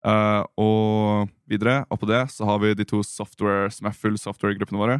Uh, 0.07 0.43
og 0.61 1.31
videre, 1.49 1.81
oppå 1.91 2.07
det, 2.07 2.21
så 2.31 2.45
har 2.47 2.59
vi 2.61 2.75
de 2.77 2.85
to 2.87 3.01
software 3.03 3.71
som 3.73 3.89
er 3.89 3.95
full 3.95 4.17
software-gruppene 4.19 4.79
våre. 4.79 4.97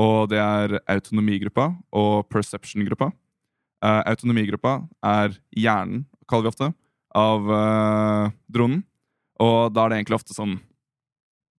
Og 0.00 0.28
det 0.32 0.40
er 0.40 0.78
autonomigruppa 0.90 1.70
og 1.94 2.26
perception-gruppa. 2.32 3.12
Uh, 3.84 4.00
autonomigruppa 4.08 4.80
er 5.04 5.36
hjernen, 5.54 6.04
kaller 6.28 6.48
vi 6.48 6.52
ofte, 6.54 6.70
av 7.14 7.46
uh, 7.48 8.32
dronen. 8.50 8.82
Og 9.44 9.72
da 9.74 9.84
er 9.84 9.92
det 9.92 10.00
egentlig 10.00 10.18
ofte 10.20 10.34
sånn 10.36 10.58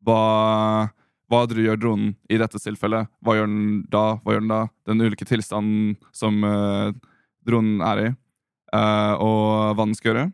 Hva, 0.06 0.88
hva 1.32 1.46
gjør 1.50 1.80
dronen 1.80 2.14
i 2.30 2.38
dette 2.38 2.60
tilfellet? 2.62 3.10
Hva 3.26 3.36
gjør 3.38 3.50
den 3.50 3.86
da? 3.92 4.04
Hva 4.22 4.36
gjør 4.36 4.44
den 4.44 4.54
da? 4.54 4.62
Den 4.86 5.02
ulike 5.02 5.26
tilstanden 5.26 5.96
som 6.14 6.44
uh, 6.46 6.94
dronen 7.48 7.82
er 7.86 8.02
i, 8.04 8.10
uh, 8.76 9.14
og 9.24 9.74
hva 9.74 9.88
den 9.88 9.96
skal 9.98 10.12
gjøre. 10.12 10.28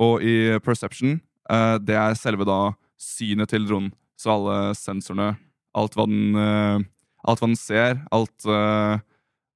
Og 0.00 0.24
i 0.24 0.36
perception, 0.64 1.18
uh, 1.52 1.76
det 1.76 1.98
er 2.00 2.16
selve 2.16 2.48
da 2.48 2.72
synet 3.00 3.52
til 3.52 3.68
dronen. 3.68 3.92
Så 4.20 4.32
alle 4.32 4.72
sensorene, 4.76 5.34
alt 5.76 5.94
hva 5.96 6.04
den, 6.08 6.34
alt 7.24 7.40
hva 7.40 7.46
den 7.46 7.56
ser, 7.56 8.02
alt 8.12 8.44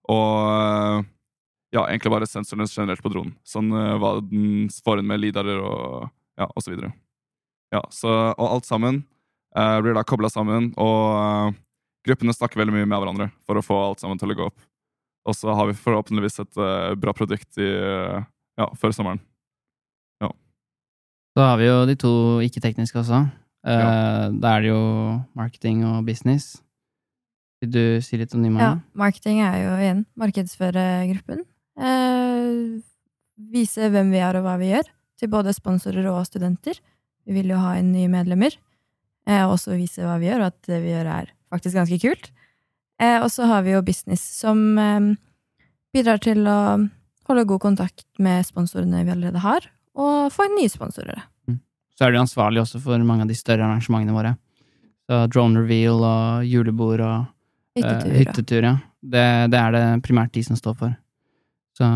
Og 0.08 1.02
ja, 1.74 1.82
egentlig 1.82 2.12
bare 2.14 2.28
sensorene 2.28 2.64
generelt 2.70 3.02
på 3.04 3.12
dronen. 3.12 3.34
Sånn 3.44 3.68
hva 3.68 4.14
den 4.24 4.70
får 4.86 5.02
inn 5.02 5.10
med 5.10 5.20
lidarer 5.20 5.60
og 5.60 6.06
ja, 6.40 6.48
osv. 6.56 6.78
Ja, 7.74 7.82
så, 7.92 8.14
og 8.38 8.46
alt 8.46 8.64
sammen 8.70 9.02
eh, 9.58 9.76
blir 9.84 9.96
da 9.96 10.04
kobla 10.06 10.30
sammen, 10.32 10.72
og 10.80 11.02
uh, 11.18 11.58
gruppene 12.06 12.34
snakker 12.36 12.60
veldig 12.60 12.74
mye 12.76 12.88
med 12.88 12.98
hverandre 12.98 13.30
for 13.46 13.58
å 13.58 13.64
få 13.64 13.80
alt 13.88 14.04
sammen 14.04 14.20
til 14.20 14.34
å 14.34 14.38
gå 14.38 14.48
opp. 14.50 14.58
Og 15.24 15.36
så 15.38 15.54
har 15.56 15.70
vi 15.70 15.78
forhåpentligvis 15.78 16.42
et 16.44 16.58
uh, 16.60 16.92
bra 17.00 17.14
produkt 17.16 17.56
i, 17.58 17.70
ja, 18.60 18.68
før 18.78 18.92
sommeren. 18.96 19.22
Så 21.34 21.42
har 21.42 21.56
vi 21.58 21.66
jo 21.66 21.80
de 21.88 21.96
to 21.98 22.12
ikke-tekniske 22.46 23.00
også. 23.00 23.24
Eh, 23.66 23.80
Ja. 23.80 24.30
Da 24.30 24.56
er 24.56 24.60
det 24.62 24.68
jo 24.70 25.24
marketing 25.34 25.84
og 25.84 26.06
business. 26.06 26.62
Vil 27.60 27.70
du 27.70 28.00
si 28.02 28.16
litt 28.16 28.34
om 28.34 28.42
de, 28.42 28.50
Ja, 28.50 28.78
marketing 28.94 29.40
er 29.40 29.56
jo 29.64 29.72
igjen 29.82 30.06
markedsføre 30.16 31.10
gruppen. 31.10 31.42
Eh, 31.76 32.78
vise 33.50 33.90
hvem 33.90 34.12
vi 34.12 34.18
er 34.22 34.36
og 34.36 34.44
hva 34.44 34.58
vi 34.58 34.70
gjør, 34.70 34.86
til 35.18 35.28
både 35.28 35.54
sponsorer 35.54 36.06
og 36.06 36.22
studenter. 36.26 36.78
Vi 37.26 37.32
vil 37.32 37.50
jo 37.50 37.58
ha 37.58 37.74
inn 37.78 37.90
nye 37.90 38.08
medlemmer. 38.08 38.54
Eh, 39.26 39.42
og 39.46 39.54
også 39.56 39.76
vise 39.78 40.02
hva 40.04 40.18
vi 40.20 40.28
gjør, 40.28 40.40
og 40.44 40.46
at 40.52 40.58
det 40.68 40.82
vi 40.84 40.90
gjør 40.92 41.06
er 41.18 41.30
faktisk 41.52 41.78
ganske 41.78 41.98
kult. 42.02 42.30
Eh, 43.00 43.18
og 43.22 43.30
så 43.32 43.46
har 43.48 43.62
vi 43.64 43.72
jo 43.72 43.82
business, 43.82 44.20
som 44.40 44.78
eh, 44.78 45.14
bidrar 45.94 46.20
til 46.20 46.44
å 46.46 46.58
holde 47.28 47.46
god 47.48 47.60
kontakt 47.64 48.04
med 48.20 48.44
sponsorene 48.44 49.04
vi 49.06 49.10
allerede 49.14 49.40
har, 49.40 49.64
og 49.96 50.30
få 50.34 50.44
inn 50.48 50.58
nye 50.60 50.68
sponsorer. 50.72 51.22
Så 51.94 52.04
er 52.08 52.10
du 52.12 52.18
ansvarlig 52.18 52.60
også 52.60 52.80
for 52.82 52.98
mange 53.06 53.22
av 53.22 53.28
de 53.30 53.36
større 53.38 53.62
arrangementene 53.64 54.12
våre. 54.16 54.34
Så 55.06 55.20
drone 55.30 55.60
reveal 55.62 56.02
og 56.02 56.44
julebord 56.48 57.00
og 57.04 57.26
Hyttetur. 57.78 58.10
og- 58.10 58.18
hyttetur, 58.18 58.62
ja. 58.66 58.74
Det, 59.04 59.24
det 59.52 59.58
er 59.60 59.70
det 59.72 60.02
primært 60.02 60.32
de 60.32 60.42
som 60.42 60.56
står 60.56 60.74
for. 60.78 60.96
Så 61.78 61.86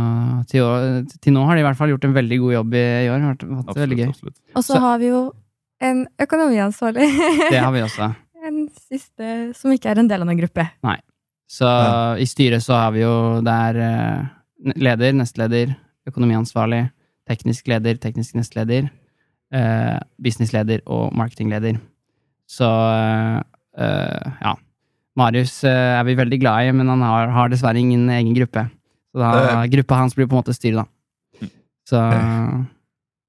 til, 0.51 1.07
til 1.23 1.33
nå 1.35 1.45
har 1.47 1.55
de 1.57 1.63
i 1.63 1.67
hvert 1.67 1.77
fall 1.79 1.89
gjort 1.93 2.05
en 2.05 2.15
veldig 2.17 2.39
god 2.43 2.53
jobb 2.53 2.75
i, 2.75 2.85
i 3.07 3.11
år. 3.11 3.19
Det 3.39 3.49
har 3.49 3.63
vært 3.63 3.83
veldig 3.83 3.99
gøy. 3.99 4.09
absolutt. 4.09 4.37
Og 4.55 4.63
så 4.65 4.73
Så- 4.75 4.81
har 4.81 4.99
vi 4.99 5.07
jo 5.11 5.21
en 5.81 6.07
økonomiansvarlig. 6.21 7.07
Det 7.51 7.59
har 7.61 7.73
vi 7.75 7.83
også. 7.89 8.09
en 8.49 8.69
siste 8.89 9.29
som 9.59 9.73
ikke 9.75 9.91
er 9.93 9.99
en 10.03 10.09
del 10.11 10.23
av 10.25 10.29
noen 10.31 10.41
gruppe. 10.41 10.65
Nei. 10.87 10.97
Så 11.49 11.65
Ja. 11.65 12.15
i 12.21 12.27
styret 12.29 12.61
så 12.63 12.75
har 12.77 12.91
vi 12.93 13.01
jo 13.01 13.41
Det 13.41 13.53
er 13.53 13.77
eh, 13.81 14.73
leder, 14.77 15.13
nestleder, 15.17 15.75
økonomiansvarlig, 16.09 16.91
teknisk 17.29 17.69
leder, 17.69 17.97
teknisk 18.01 18.35
nestleder, 18.37 18.91
eh, 19.53 19.99
businessleder 20.21 20.83
og 20.87 21.13
marketingleder. 21.17 21.79
Så 22.49 22.65
eh, 22.69 23.41
eh, 23.79 24.33
ja. 24.43 24.55
Marius 25.17 25.65
eh, 25.65 25.99
er 25.99 26.05
vi 26.05 26.15
veldig 26.15 26.41
glad 26.41 26.69
i, 26.69 26.73
men 26.73 26.89
han 26.89 27.01
har, 27.03 27.29
har 27.35 27.49
dessverre 27.53 27.81
ingen 27.81 28.09
egen 28.11 28.35
gruppe. 28.37 28.69
Så 29.13 29.19
da, 29.25 29.65
gruppa 29.73 29.97
hans 30.03 30.15
blir 30.15 30.27
på 30.29 30.37
en 30.37 30.43
måte 30.43 30.55
styret, 30.55 30.85
da. 30.85 31.49
Så 31.89 31.97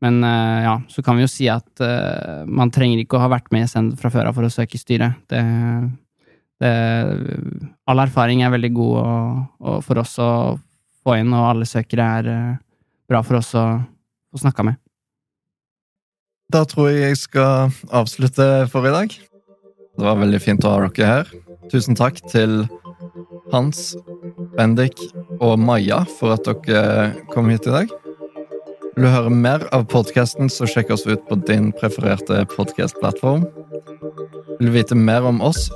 Men 0.04 0.24
eh, 0.24 0.64
ja, 0.64 0.76
så 0.88 1.04
kan 1.04 1.18
vi 1.18 1.26
jo 1.26 1.32
si 1.32 1.50
at 1.52 1.84
eh, 1.84 2.46
man 2.48 2.72
trenger 2.72 3.02
ikke 3.02 3.18
å 3.18 3.24
ha 3.26 3.32
vært 3.34 3.52
med 3.52 3.66
i 3.66 3.70
SN 3.70 3.92
fra 4.00 4.12
før 4.14 4.30
av 4.30 4.38
for 4.38 4.48
å 4.48 4.54
søke 4.54 4.80
styret. 4.80 5.20
Det, 5.32 5.42
det, 6.64 6.72
all 7.90 8.04
erfaring 8.06 8.44
er 8.46 8.54
veldig 8.56 8.72
god 8.78 8.98
og, 9.02 9.42
og 9.60 9.82
for 9.84 10.00
oss 10.04 10.16
å 10.24 10.32
få 11.04 11.20
inn, 11.20 11.34
og 11.36 11.50
alle 11.52 11.68
søkere 11.68 12.08
er 12.20 12.32
eh, 12.32 12.54
bra 13.10 13.24
for 13.26 13.42
oss 13.42 13.52
å 13.58 13.66
få 14.32 14.44
snakka 14.46 14.68
med. 14.70 14.80
Da 16.50 16.64
tror 16.66 16.90
jeg 16.90 17.04
jeg 17.12 17.20
skal 17.20 17.76
avslutte 17.94 18.46
for 18.72 18.88
i 18.88 18.94
dag. 18.94 19.14
Det 19.14 20.06
var 20.06 20.18
veldig 20.22 20.40
fint 20.42 20.66
å 20.66 20.72
ha 20.74 20.88
dere 20.88 21.10
her. 21.10 21.34
Tusen 21.70 21.98
takk 21.98 22.22
til 22.32 22.64
Hans, 23.52 23.94
Bendik 24.56 24.98
og 25.38 25.60
Maja 25.62 26.06
for 26.18 26.38
at 26.38 26.48
dere 26.48 27.12
kom 27.34 27.52
hit 27.52 27.68
i 27.68 27.76
dag. 27.76 27.94
Vil 29.00 29.06
du 29.08 29.14
høre 29.14 29.32
mer 29.32 29.62
av 29.72 29.86
podkasten, 29.88 30.50
så 30.52 30.66
sjekk 30.68 30.90
oss 30.92 31.06
ut 31.08 31.22
på 31.30 31.38
din 31.48 31.70
prefererte 31.72 32.42
podkastplattform. 32.52 33.46
Vil 34.58 34.68
du 34.68 34.74
vite 34.74 34.98
mer 35.00 35.24
om 35.24 35.40
oss, 35.40 35.70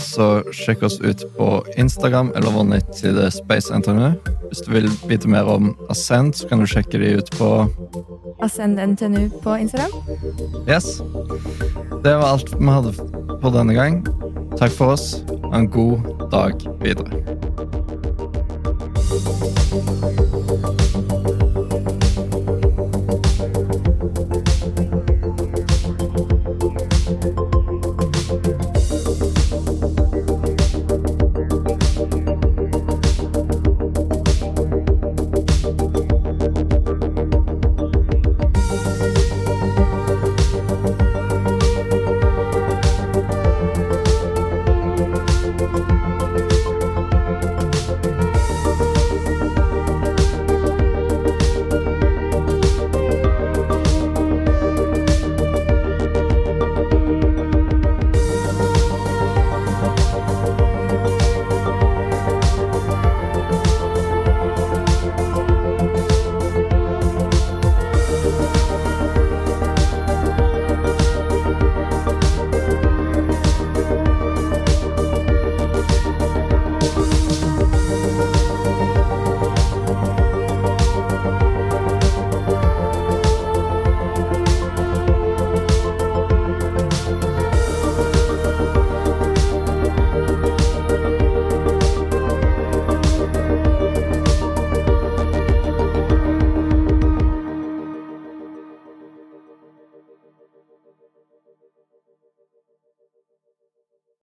så 0.00 0.40
sjekk 0.56 0.86
oss 0.88 0.96
ut 1.04 1.26
på 1.36 1.48
Instagram 1.76 2.32
eller 2.32 2.56
vår 2.56 2.64
nettside 2.70 3.26
Space 3.36 3.68
NTNU. 3.68 4.14
Hvis 4.46 4.64
du 4.64 4.72
vil 4.72 4.88
vite 5.10 5.28
mer 5.28 5.44
om 5.44 5.74
Ascend, 5.92 6.32
så 6.40 6.48
kan 6.48 6.64
du 6.64 6.70
sjekke 6.72 6.96
de 7.04 7.20
ut 7.20 7.28
på 7.36 7.50
Ascend 8.40 8.80
NTNU 8.80 9.28
på 9.44 9.58
Instagram. 9.60 9.92
Yes. 10.64 11.02
Det 12.00 12.16
var 12.16 12.30
alt 12.30 12.56
vi 12.56 12.64
hadde 12.78 12.96
for 13.42 13.52
denne 13.60 13.76
gang. 13.76 14.00
Takk 14.56 14.72
for 14.72 14.96
oss. 14.96 15.20
Ha 15.50 15.52
en 15.60 15.68
god 15.68 16.00
dag 16.32 16.56
videre. 16.80 17.12